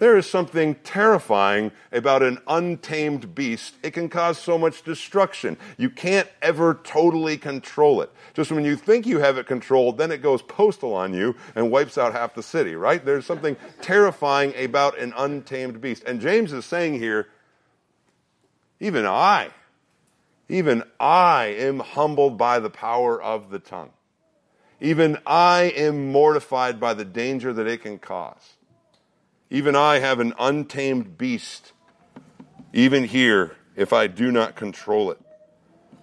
There 0.00 0.16
is 0.16 0.28
something 0.28 0.76
terrifying 0.76 1.72
about 1.92 2.22
an 2.22 2.38
untamed 2.48 3.34
beast. 3.34 3.74
It 3.82 3.90
can 3.90 4.08
cause 4.08 4.38
so 4.38 4.56
much 4.56 4.82
destruction. 4.82 5.58
You 5.76 5.90
can't 5.90 6.26
ever 6.40 6.80
totally 6.82 7.36
control 7.36 8.00
it. 8.00 8.10
Just 8.32 8.50
when 8.50 8.64
you 8.64 8.76
think 8.76 9.06
you 9.06 9.18
have 9.18 9.36
it 9.36 9.46
controlled, 9.46 9.98
then 9.98 10.10
it 10.10 10.22
goes 10.22 10.40
postal 10.40 10.94
on 10.94 11.12
you 11.12 11.36
and 11.54 11.70
wipes 11.70 11.98
out 11.98 12.14
half 12.14 12.34
the 12.34 12.42
city, 12.42 12.74
right? 12.74 13.04
There's 13.04 13.26
something 13.26 13.56
terrifying 13.82 14.54
about 14.56 14.98
an 14.98 15.12
untamed 15.18 15.82
beast. 15.82 16.04
And 16.04 16.18
James 16.18 16.54
is 16.54 16.64
saying 16.64 16.94
here, 16.94 17.28
even 18.80 19.04
I, 19.04 19.50
even 20.48 20.82
I 20.98 21.54
am 21.58 21.78
humbled 21.78 22.38
by 22.38 22.58
the 22.58 22.70
power 22.70 23.20
of 23.20 23.50
the 23.50 23.58
tongue. 23.58 23.90
Even 24.80 25.18
I 25.26 25.74
am 25.76 26.10
mortified 26.10 26.80
by 26.80 26.94
the 26.94 27.04
danger 27.04 27.52
that 27.52 27.66
it 27.66 27.82
can 27.82 27.98
cause. 27.98 28.54
Even 29.50 29.74
I 29.74 29.98
have 29.98 30.20
an 30.20 30.32
untamed 30.38 31.18
beast, 31.18 31.72
even 32.72 33.04
here, 33.04 33.56
if 33.74 33.92
I 33.92 34.06
do 34.06 34.30
not 34.30 34.54
control 34.54 35.10
it. 35.10 35.18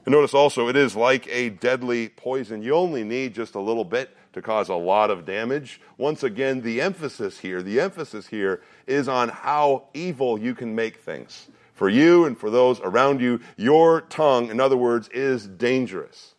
And 0.05 0.13
notice 0.13 0.33
also, 0.33 0.67
it 0.67 0.75
is 0.75 0.95
like 0.95 1.27
a 1.27 1.49
deadly 1.49 2.09
poison. 2.09 2.61
You 2.61 2.75
only 2.75 3.03
need 3.03 3.33
just 3.33 3.55
a 3.55 3.59
little 3.59 3.85
bit 3.85 4.15
to 4.33 4.41
cause 4.41 4.69
a 4.69 4.75
lot 4.75 5.09
of 5.09 5.25
damage. 5.25 5.81
Once 5.97 6.23
again, 6.23 6.61
the 6.61 6.81
emphasis 6.81 7.39
here, 7.39 7.61
the 7.61 7.79
emphasis 7.79 8.27
here 8.27 8.61
is 8.85 9.07
on 9.07 9.29
how 9.29 9.85
evil 9.93 10.37
you 10.39 10.53
can 10.53 10.75
make 10.75 10.97
things. 10.97 11.47
For 11.73 11.89
you 11.89 12.25
and 12.25 12.37
for 12.37 12.49
those 12.49 12.79
around 12.79 13.21
you, 13.21 13.39
your 13.55 14.01
tongue, 14.01 14.49
in 14.49 14.59
other 14.59 14.77
words, 14.77 15.09
is 15.09 15.47
dangerous. 15.47 16.35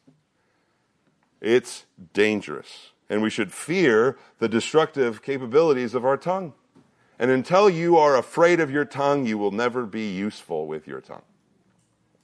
It's 1.41 1.85
dangerous. 2.13 2.91
And 3.09 3.23
we 3.23 3.31
should 3.31 3.53
fear 3.53 4.19
the 4.39 4.49
destructive 4.49 5.23
capabilities 5.23 5.95
of 5.95 6.05
our 6.05 6.17
tongue. 6.17 6.55
And 7.19 7.31
until 7.31 7.69
you 7.69 7.97
are 7.97 8.17
afraid 8.17 8.61
of 8.61 8.71
your 8.71 8.85
tongue, 8.85 9.27
you 9.27 9.39
will 9.39 9.51
never 9.51 9.87
be 9.87 10.09
useful 10.09 10.67
with 10.67 10.87
your 10.87 11.01
tongue. 11.01 11.23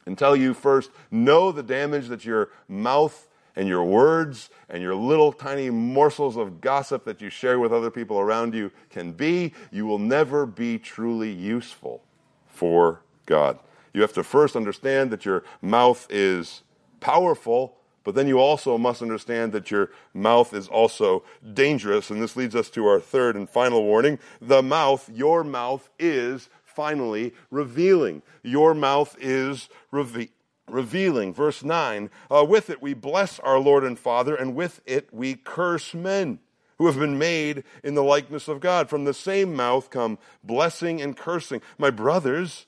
Until 0.06 0.36
you 0.36 0.54
first 0.54 0.90
know 1.10 1.50
the 1.50 1.62
damage 1.62 2.08
that 2.08 2.24
your 2.24 2.50
mouth 2.68 3.28
and 3.56 3.68
your 3.68 3.84
words 3.84 4.50
and 4.68 4.82
your 4.82 4.94
little 4.94 5.32
tiny 5.32 5.70
morsels 5.70 6.36
of 6.36 6.60
gossip 6.60 7.04
that 7.04 7.20
you 7.20 7.30
share 7.30 7.58
with 7.58 7.72
other 7.72 7.90
people 7.90 8.18
around 8.18 8.54
you 8.54 8.70
can 8.90 9.12
be, 9.12 9.52
you 9.70 9.86
will 9.86 9.98
never 9.98 10.44
be 10.46 10.78
truly 10.78 11.30
useful 11.30 12.02
for 12.46 13.00
God. 13.26 13.58
You 13.92 14.02
have 14.02 14.12
to 14.14 14.24
first 14.24 14.56
understand 14.56 15.10
that 15.10 15.24
your 15.24 15.44
mouth 15.62 16.06
is 16.10 16.62
powerful 17.00 17.76
but 18.04 18.14
then 18.14 18.28
you 18.28 18.38
also 18.38 18.76
must 18.76 19.02
understand 19.02 19.52
that 19.52 19.70
your 19.70 19.90
mouth 20.12 20.52
is 20.52 20.68
also 20.68 21.24
dangerous. 21.54 22.10
And 22.10 22.22
this 22.22 22.36
leads 22.36 22.54
us 22.54 22.68
to 22.70 22.86
our 22.86 23.00
third 23.00 23.34
and 23.34 23.48
final 23.48 23.82
warning. 23.82 24.18
The 24.40 24.62
mouth, 24.62 25.10
your 25.12 25.42
mouth 25.42 25.88
is 25.98 26.50
finally 26.62 27.32
revealing. 27.50 28.22
Your 28.42 28.74
mouth 28.74 29.16
is 29.18 29.70
reve- 29.90 30.28
revealing. 30.68 31.32
Verse 31.32 31.64
9 31.64 32.10
uh, 32.30 32.44
With 32.46 32.68
it 32.68 32.82
we 32.82 32.92
bless 32.92 33.40
our 33.40 33.58
Lord 33.58 33.84
and 33.84 33.98
Father, 33.98 34.36
and 34.36 34.54
with 34.54 34.82
it 34.84 35.08
we 35.12 35.34
curse 35.34 35.94
men. 35.94 36.40
who 36.76 36.86
have 36.86 36.98
been 36.98 37.18
made 37.18 37.62
in 37.84 37.94
the 37.94 38.02
likeness 38.02 38.48
of 38.48 38.58
God. 38.60 38.90
From 38.90 39.04
the 39.04 39.14
same 39.14 39.54
mouth 39.54 39.90
come 39.90 40.18
blessing 40.42 41.00
and 41.00 41.16
cursing. 41.16 41.62
My 41.78 41.88
brothers, 41.88 42.66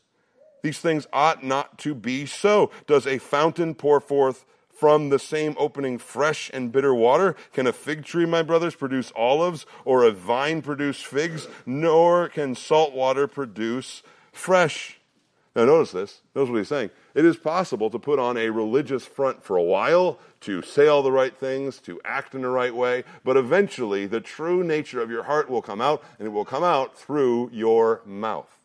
these 0.63 0.79
things 0.79 1.09
ought 1.13 1.43
not 1.43 1.77
to 1.79 1.93
be 1.95 2.25
so. 2.25 2.71
Does 2.87 3.07
a 3.07 3.19
fountain 3.19 3.75
pour 3.75 4.01
forth 4.01 4.45
from 4.77 5.09
the 5.09 5.19
same 5.19 5.55
opening 5.59 5.99
fresh 5.99 6.51
and 6.53 6.71
bitter 6.71 6.95
water? 6.95 7.35
Can 7.53 7.67
a 7.67 7.73
fig 7.73 8.05
tree, 8.05 8.27
my 8.27 8.43
brothers, 8.43 8.75
produce 8.75 9.13
olives, 9.17 9.67
or 9.85 10.05
a 10.05 10.11
vine 10.11 10.63
produce 10.63 11.03
figs? 11.03 11.49
Nor 11.65 12.29
can 12.29 12.55
salt 12.55 12.93
water 12.93 13.27
produce 13.27 14.03
fresh. 14.33 14.99
Now, 15.55 15.65
notice 15.65 15.93
this. 15.93 16.21
Notice 16.35 16.51
what 16.51 16.59
he's 16.59 16.69
saying. 16.69 16.91
It 17.15 17.25
is 17.25 17.39
possible 17.39 17.89
to 17.89 17.99
put 17.99 18.19
on 18.19 18.37
a 18.37 18.51
religious 18.51 19.07
front 19.07 19.43
for 19.43 19.57
a 19.57 19.63
while, 19.63 20.19
to 20.43 20.61
say 20.61 20.87
all 20.87 21.03
the 21.03 21.11
right 21.11 21.35
things, 21.35 21.79
to 21.81 21.99
act 22.05 22.35
in 22.35 22.43
the 22.43 22.51
right 22.51 22.75
way, 22.75 23.05
but 23.25 23.39
eventually 23.39 24.07
the 24.07 24.21
true 24.21 24.63
nature 24.63 25.01
of 25.01 25.11
your 25.11 25.23
heart 25.23 25.49
will 25.49 25.63
come 25.63 25.81
out, 25.81 26.05
and 26.19 26.29
it 26.29 26.31
will 26.31 26.45
come 26.45 26.63
out 26.63 26.99
through 26.99 27.49
your 27.55 28.03
mouth. 28.05 28.59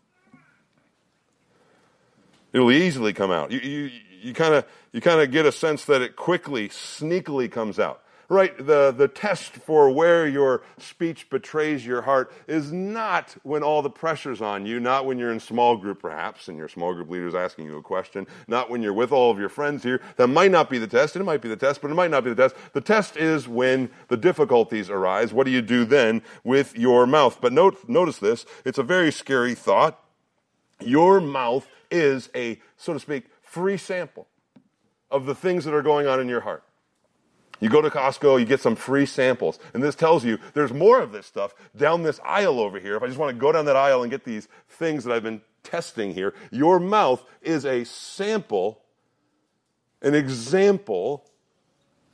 It'll 2.51 2.71
easily 2.73 3.13
come 3.13 3.31
out. 3.31 3.51
You, 3.51 3.59
you, 3.59 3.91
you 4.21 4.33
kind 4.33 4.53
of 4.53 4.65
you 4.91 5.01
kind 5.01 5.21
of 5.21 5.31
get 5.31 5.45
a 5.45 5.51
sense 5.51 5.85
that 5.85 6.01
it 6.01 6.15
quickly, 6.15 6.69
sneakily 6.69 7.51
comes 7.51 7.79
out 7.79 8.01
right, 8.31 8.57
the, 8.65 8.91
the 8.91 9.09
test 9.09 9.51
for 9.51 9.91
where 9.91 10.25
your 10.25 10.63
speech 10.77 11.29
betrays 11.29 11.85
your 11.85 12.03
heart 12.03 12.31
is 12.47 12.71
not 12.71 13.35
when 13.43 13.61
all 13.61 13.81
the 13.81 13.89
pressure's 13.89 14.41
on 14.41 14.65
you, 14.65 14.79
not 14.79 15.05
when 15.05 15.19
you're 15.19 15.33
in 15.33 15.39
small 15.39 15.75
group 15.75 16.01
perhaps, 16.01 16.47
and 16.47 16.57
your 16.57 16.69
small 16.69 16.93
group 16.93 17.09
leader 17.09 17.27
is 17.27 17.35
asking 17.35 17.65
you 17.65 17.75
a 17.75 17.81
question, 17.81 18.25
not 18.47 18.69
when 18.69 18.81
you're 18.81 18.93
with 18.93 19.11
all 19.11 19.31
of 19.31 19.37
your 19.37 19.49
friends 19.49 19.83
here. 19.83 20.01
That 20.15 20.27
might 20.27 20.49
not 20.49 20.69
be 20.69 20.77
the 20.77 20.87
test, 20.87 21.17
it 21.17 21.23
might 21.23 21.41
be 21.41 21.49
the 21.49 21.57
test, 21.57 21.81
but 21.81 21.91
it 21.91 21.93
might 21.93 22.09
not 22.09 22.23
be 22.23 22.29
the 22.29 22.41
test. 22.41 22.55
The 22.71 22.79
test 22.79 23.17
is 23.17 23.49
when 23.49 23.89
the 24.07 24.17
difficulties 24.17 24.89
arise. 24.89 25.33
What 25.33 25.45
do 25.45 25.51
you 25.51 25.61
do 25.61 25.83
then 25.83 26.21
with 26.45 26.77
your 26.77 27.05
mouth? 27.05 27.39
But 27.41 27.51
note, 27.51 27.89
notice 27.89 28.17
this, 28.17 28.45
it's 28.63 28.77
a 28.77 28.83
very 28.83 29.11
scary 29.11 29.55
thought. 29.55 30.01
Your 30.79 31.19
mouth 31.19 31.67
is 31.91 32.29
a, 32.33 32.61
so 32.77 32.93
to 32.93 32.99
speak, 32.99 33.25
free 33.51 33.75
sample 33.75 34.27
of 35.09 35.25
the 35.25 35.35
things 35.35 35.65
that 35.65 35.73
are 35.73 35.81
going 35.81 36.07
on 36.07 36.21
in 36.21 36.29
your 36.29 36.39
heart. 36.39 36.63
You 37.59 37.69
go 37.69 37.81
to 37.81 37.89
Costco, 37.89 38.39
you 38.39 38.45
get 38.45 38.61
some 38.61 38.77
free 38.77 39.05
samples. 39.05 39.59
And 39.73 39.83
this 39.83 39.93
tells 39.93 40.23
you 40.23 40.39
there's 40.53 40.71
more 40.71 41.01
of 41.01 41.11
this 41.11 41.27
stuff 41.27 41.53
down 41.75 42.01
this 42.01 42.19
aisle 42.23 42.61
over 42.61 42.79
here. 42.79 42.95
If 42.95 43.03
I 43.03 43.07
just 43.07 43.19
want 43.19 43.35
to 43.35 43.39
go 43.39 43.51
down 43.51 43.65
that 43.65 43.75
aisle 43.75 44.03
and 44.03 44.09
get 44.09 44.23
these 44.23 44.47
things 44.69 45.03
that 45.03 45.13
I've 45.13 45.21
been 45.21 45.41
testing 45.63 46.13
here, 46.13 46.33
your 46.49 46.79
mouth 46.79 47.23
is 47.41 47.65
a 47.65 47.83
sample, 47.83 48.81
an 50.01 50.15
example 50.15 51.29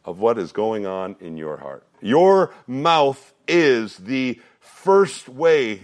of 0.03 0.19
what 0.19 0.39
is 0.39 0.51
going 0.51 0.87
on 0.87 1.17
in 1.19 1.37
your 1.37 1.57
heart. 1.57 1.85
Your 2.01 2.51
mouth 2.65 3.33
is 3.47 3.95
the 3.97 4.41
first 4.59 5.29
way 5.29 5.81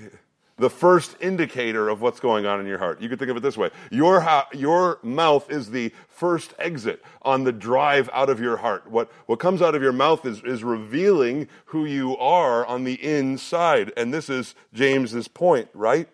the 0.58 0.70
first 0.70 1.16
indicator 1.20 1.90
of 1.90 2.02
what's 2.02 2.20
going 2.20 2.46
on 2.46 2.60
in 2.60 2.68
your 2.68 2.78
heart. 2.78 3.02
You 3.02 3.10
could 3.10 3.18
think 3.18 3.32
of 3.32 3.38
it 3.38 3.42
this 3.42 3.58
way. 3.58 3.72
Your, 3.90 4.22
ha- 4.22 4.48
your 4.54 5.00
mouth 5.02 5.50
is 5.50 5.72
the 5.72 5.92
first 6.08 6.54
exit 6.60 7.04
on 7.24 7.44
the 7.44 7.52
drive 7.52 8.10
out 8.14 8.30
of 8.30 8.40
your 8.40 8.58
heart. 8.58 8.90
What, 8.90 9.12
what 9.26 9.40
comes 9.40 9.62
out 9.62 9.74
of 9.74 9.82
your 9.82 9.92
mouth 9.92 10.26
is, 10.26 10.44
is 10.44 10.64
revealing 10.64 11.48
who 11.66 11.86
you 11.86 12.16
are 12.18 12.66
on 12.66 12.84
the 12.84 13.04
inside. 13.04 13.92
And 13.98 14.14
this 14.14 14.30
is 14.30 14.54
James's 14.74 15.28
point, 15.28 15.70
right? 15.74 16.08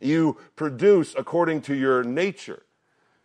You 0.00 0.36
produce 0.54 1.14
according 1.16 1.62
to 1.62 1.74
your 1.74 2.04
nature. 2.04 2.62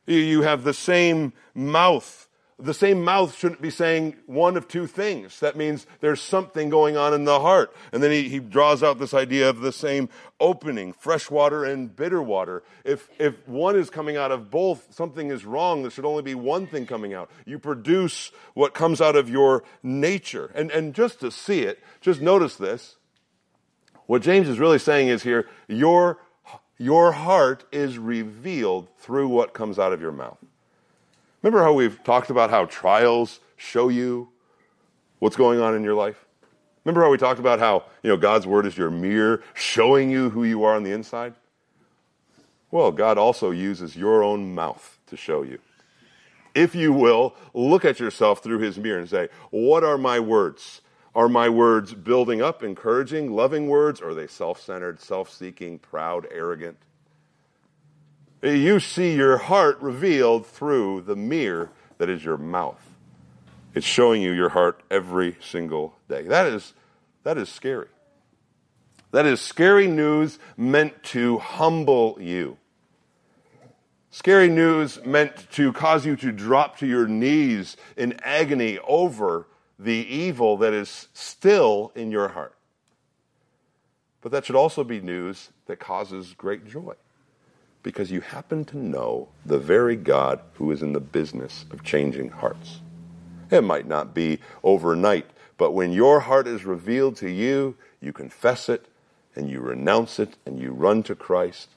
You 0.08 0.42
have 0.42 0.64
the 0.64 0.74
same 0.74 1.34
mouth 1.54 2.28
the 2.60 2.74
same 2.74 3.04
mouth 3.04 3.36
shouldn't 3.36 3.62
be 3.62 3.70
saying 3.70 4.16
one 4.26 4.58
of 4.58 4.68
two 4.68 4.88
things. 4.88 5.40
That 5.40 5.56
means 5.56 5.88
there's 6.02 6.22
something 6.22 6.70
going 6.70 6.96
on 6.98 7.14
in 7.14 7.26
the 7.26 7.40
heart. 7.40 7.76
And 7.92 8.02
then 8.02 8.12
he, 8.12 8.30
he 8.30 8.40
draws 8.40 8.84
out 8.84 9.00
this 9.00 9.14
idea 9.14 9.50
of 9.50 9.62
the 9.62 9.72
same 9.72 10.10
opening, 10.40 10.94
fresh 10.94 11.32
water 11.32 11.64
and 11.66 11.94
bitter 11.96 12.22
water. 12.22 12.64
If, 12.84 13.10
if 13.20 13.48
one 13.48 13.76
is 13.76 13.90
coming 13.90 14.18
out 14.18 14.32
of 14.32 14.52
both, 14.52 14.94
something 14.94 15.32
is 15.32 15.46
wrong. 15.46 15.82
There 15.82 15.92
should 15.92 16.06
only 16.06 16.24
be 16.24 16.36
one 16.36 16.68
thing 16.68 16.86
coming 16.86 17.14
out. 17.14 17.32
You 17.46 17.60
produce 17.60 18.32
what 18.54 18.74
comes 18.74 19.02
out 19.02 19.16
of 19.16 19.30
your 19.30 19.64
nature. 19.82 20.52
And, 20.54 20.70
and 20.72 20.94
just 20.94 21.20
to 21.22 21.32
see 21.32 21.62
it, 21.62 21.80
just 22.02 22.22
notice 22.22 22.56
this. 22.56 22.98
What 24.06 24.22
James 24.22 24.48
is 24.48 24.60
really 24.60 24.80
saying 24.80 25.08
is 25.08 25.24
here, 25.24 25.48
your, 25.68 26.20
your 26.78 27.14
heart 27.14 27.64
is 27.72 27.98
revealed 27.98 28.90
through 28.98 29.30
what 29.30 29.54
comes 29.54 29.80
out 29.80 29.94
of 29.94 30.02
your 30.02 30.12
mouth. 30.12 30.38
Remember 31.44 31.62
how 31.62 31.74
we've 31.74 32.02
talked 32.04 32.30
about 32.30 32.50
how 32.50 32.66
trials 32.66 33.42
show 33.58 33.90
you 33.90 34.30
what's 35.20 35.36
going 35.36 35.60
on 35.60 35.76
in 35.76 35.84
your 35.84 35.94
life? 35.94 36.26
Remember 36.86 37.04
how 37.04 37.12
we 37.12 37.18
talked 37.18 37.40
about 37.40 37.60
how, 37.60 37.84
you 38.02 38.10
know, 38.10 38.18
God's 38.18 38.48
word 38.48 38.66
is 38.66 38.78
your 38.78 38.90
mirror 38.90 39.44
showing 39.54 40.10
you 40.10 40.30
who 40.30 40.46
you 40.46 40.64
are 40.64 40.76
on 40.76 40.84
the 40.84 40.94
inside? 40.94 41.34
Well, 42.72 42.92
God 42.92 43.18
also 43.18 43.52
uses 43.52 43.96
your 43.96 44.24
own 44.24 44.56
mouth 44.56 44.98
to 45.08 45.18
show 45.18 45.44
you. 45.44 45.60
If 46.56 46.76
you 46.76 46.94
will, 46.94 47.36
look 47.54 47.84
at 47.84 48.00
yourself 48.00 48.42
through 48.42 48.60
his 48.60 48.78
mirror 48.78 49.00
and 49.00 49.10
say, 49.10 49.28
what 49.50 49.84
are 49.84 49.98
my 49.98 50.20
words? 50.20 50.82
Are 51.14 51.28
my 51.28 51.50
words 51.50 51.94
building 51.94 52.42
up, 52.42 52.64
encouraging, 52.64 53.36
loving 53.36 53.68
words? 53.68 54.02
Or 54.02 54.10
are 54.10 54.14
they 54.16 54.28
self 54.28 54.62
centered, 54.62 55.00
self 55.00 55.32
seeking, 55.32 55.78
proud, 55.78 56.26
arrogant? 56.32 56.78
You 58.44 58.82
see 58.82 59.16
your 59.16 59.38
heart 59.38 59.80
revealed 59.82 60.46
through 60.46 61.04
the 61.04 61.16
mirror 61.16 61.72
that 61.98 62.10
is 62.10 62.26
your 62.26 62.38
mouth. 62.38 62.82
It's 63.74 63.86
showing 63.86 64.22
you 64.22 64.34
your 64.34 64.50
heart 64.50 64.82
every 64.92 65.38
single 65.40 65.96
day. 66.10 66.24
That 66.24 66.48
is, 66.48 66.74
that 67.24 67.38
is 67.38 67.48
scary. 67.48 67.88
That 69.12 69.26
is 69.26 69.40
scary 69.40 69.88
news 69.88 70.40
meant 70.58 71.04
to 71.04 71.38
humble 71.38 72.18
you. 72.20 72.58
Scary 74.12 74.50
news 74.50 75.04
meant 75.06 75.50
to 75.54 75.72
cause 75.72 76.06
you 76.06 76.18
to 76.18 76.34
drop 76.34 76.78
to 76.80 76.86
your 76.86 77.08
knees 77.08 77.78
in 77.96 78.20
agony 78.24 78.78
over 78.80 79.48
the 79.80 79.94
evil 79.94 80.58
that 80.58 80.74
is 80.74 81.08
still 81.14 81.94
in 81.96 82.12
your 82.12 82.28
heart. 82.28 82.56
But 84.20 84.34
that 84.34 84.46
should 84.46 84.58
also 84.58 84.84
be 84.84 85.00
news 85.00 85.50
that 85.68 85.80
causes 85.80 86.34
great 86.38 86.68
joy 86.68 86.96
because 87.84 88.10
you 88.10 88.22
happen 88.22 88.66
to 88.66 88.78
know 88.78 89.28
the 89.46 89.60
very 89.60 89.96
God 89.96 90.40
who 90.54 90.72
is 90.72 90.82
in 90.82 90.94
the 90.94 91.02
business 91.02 91.66
of 91.70 91.84
changing 91.84 92.30
hearts. 92.30 92.80
It 93.52 93.62
might 93.62 93.88
not 93.88 94.14
be 94.14 94.40
overnight, 94.64 95.30
but 95.58 95.72
when 95.72 95.92
your 95.92 96.22
heart 96.22 96.48
is 96.48 96.66
revealed 96.66 97.18
to 97.18 97.30
you, 97.30 97.76
you 98.02 98.14
confess 98.14 98.70
it 98.70 98.88
and 99.36 99.50
you 99.50 99.60
renounce 99.60 100.18
it 100.18 100.36
and 100.46 100.60
you 100.60 100.72
run 100.72 101.04
to 101.04 101.16
Christ 101.16 101.70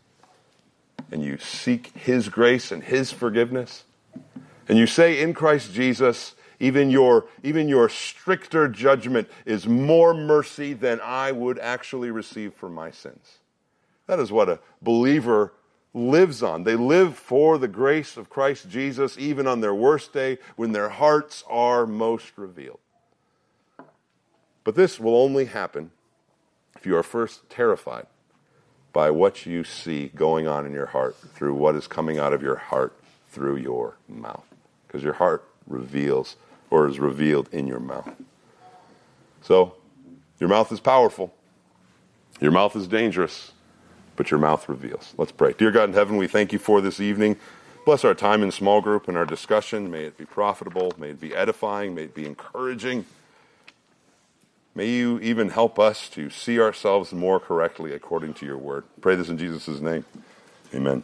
and 1.11 1.23
you 1.23 1.39
seek 1.39 1.89
His 1.97 2.29
grace 2.29 2.73
and 2.73 2.83
His 2.83 3.13
forgiveness. 3.13 3.85
And 4.69 4.79
you 4.79 4.87
say, 4.87 5.21
in 5.21 5.35
Christ 5.35 5.73
Jesus, 5.73 6.35
even 6.59 6.91
your, 6.91 7.27
even 7.43 7.69
your 7.69 7.89
stricter 7.89 8.69
judgment 8.69 9.29
is 9.45 9.67
more 9.67 10.15
mercy 10.15 10.73
than 10.73 11.01
I 11.01 11.33
would 11.33 11.59
actually 11.59 12.11
receive 12.11 12.55
for 12.55 12.69
my 12.69 12.91
sins. 12.91 13.39
That 14.07 14.19
is 14.19 14.33
what 14.33 14.49
a 14.49 14.61
believer 14.81 15.53
lives 15.97 16.43
on. 16.43 16.65
They 16.65 16.77
live 16.77 17.17
for 17.17 17.57
the 17.57 17.69
grace 17.69 18.17
of 18.17 18.29
Christ 18.29 18.69
Jesus 18.69 19.17
even 19.19 19.47
on 19.47 19.61
their 19.61 19.75
worst 19.75 20.13
day 20.13 20.39
when 20.55 20.73
their 20.73 20.91
hearts 20.91 21.43
are 21.49 21.87
most 21.87 22.37
revealed. 22.37 22.79
But 24.63 24.75
this 24.75 25.01
will 25.01 25.17
only 25.17 25.47
happen 25.47 25.91
if 26.77 26.85
you 26.85 26.97
are 26.97 27.03
first 27.03 27.49
terrified 27.49 28.07
by 28.93 29.11
what 29.11 29.47
you 29.47 29.65
see 29.65 30.09
going 30.15 30.47
on 30.47 30.67
in 30.67 30.73
your 30.73 30.87
heart 30.87 31.17
through 31.35 31.55
what 31.55 31.75
is 31.75 31.87
coming 31.87 32.19
out 32.19 32.33
of 32.33 32.43
your 32.43 32.57
heart 32.57 32.93
through 33.31 33.57
your 33.57 33.97
mouth. 34.07 34.45
Because 34.87 35.03
your 35.03 35.15
heart 35.15 35.49
reveals 35.67 36.37
or 36.69 36.87
is 36.87 36.99
revealed 36.99 37.49
in 37.53 37.67
your 37.67 37.81
mouth. 37.81 38.11
So, 39.41 39.77
your 40.39 40.49
mouth 40.49 40.71
is 40.73 40.81
powerful. 40.81 41.33
Your 42.41 42.51
mouth 42.51 42.77
is 42.77 42.87
dangerous 42.87 43.53
but 44.17 44.31
your 44.31 44.41
mouth 44.41 44.69
reveals. 44.69 45.15
Let's 45.19 45.33
pray. 45.33 45.55
Dear 45.57 45.71
God 45.71 45.91
in 45.91 45.95
heaven, 45.95 46.17
we 46.17 46.27
thank 46.27 46.53
you 46.53 46.59
for 46.59 46.81
this 46.81 47.01
evening. 47.01 47.37
Bless 47.85 48.05
our 48.05 48.15
time 48.15 48.43
in 48.43 48.51
small 48.51 48.81
group 48.81 49.09
and 49.09 49.17
our 49.17 49.27
discussion. 49.27 49.91
May 49.91 50.05
it 50.05 50.19
be 50.19 50.25
profitable. 50.25 50.93
May 50.99 51.11
it 51.11 51.21
be 51.21 51.35
edifying. 51.35 51.95
May 51.95 52.05
it 52.05 52.15
be 52.15 52.27
encouraging. 52.27 53.07
May 54.75 54.89
you 54.91 55.19
even 55.21 55.51
help 55.51 55.79
us 55.79 56.09
to 56.11 56.29
see 56.29 56.61
ourselves 56.61 57.13
more 57.13 57.41
correctly 57.41 57.93
according 57.93 58.35
to 58.35 58.47
your 58.47 58.59
word. 58.59 58.85
Pray 59.01 59.15
this 59.15 59.29
in 59.29 59.39
Jesus' 59.39 59.81
name. 59.81 60.05
Amen. 60.75 61.03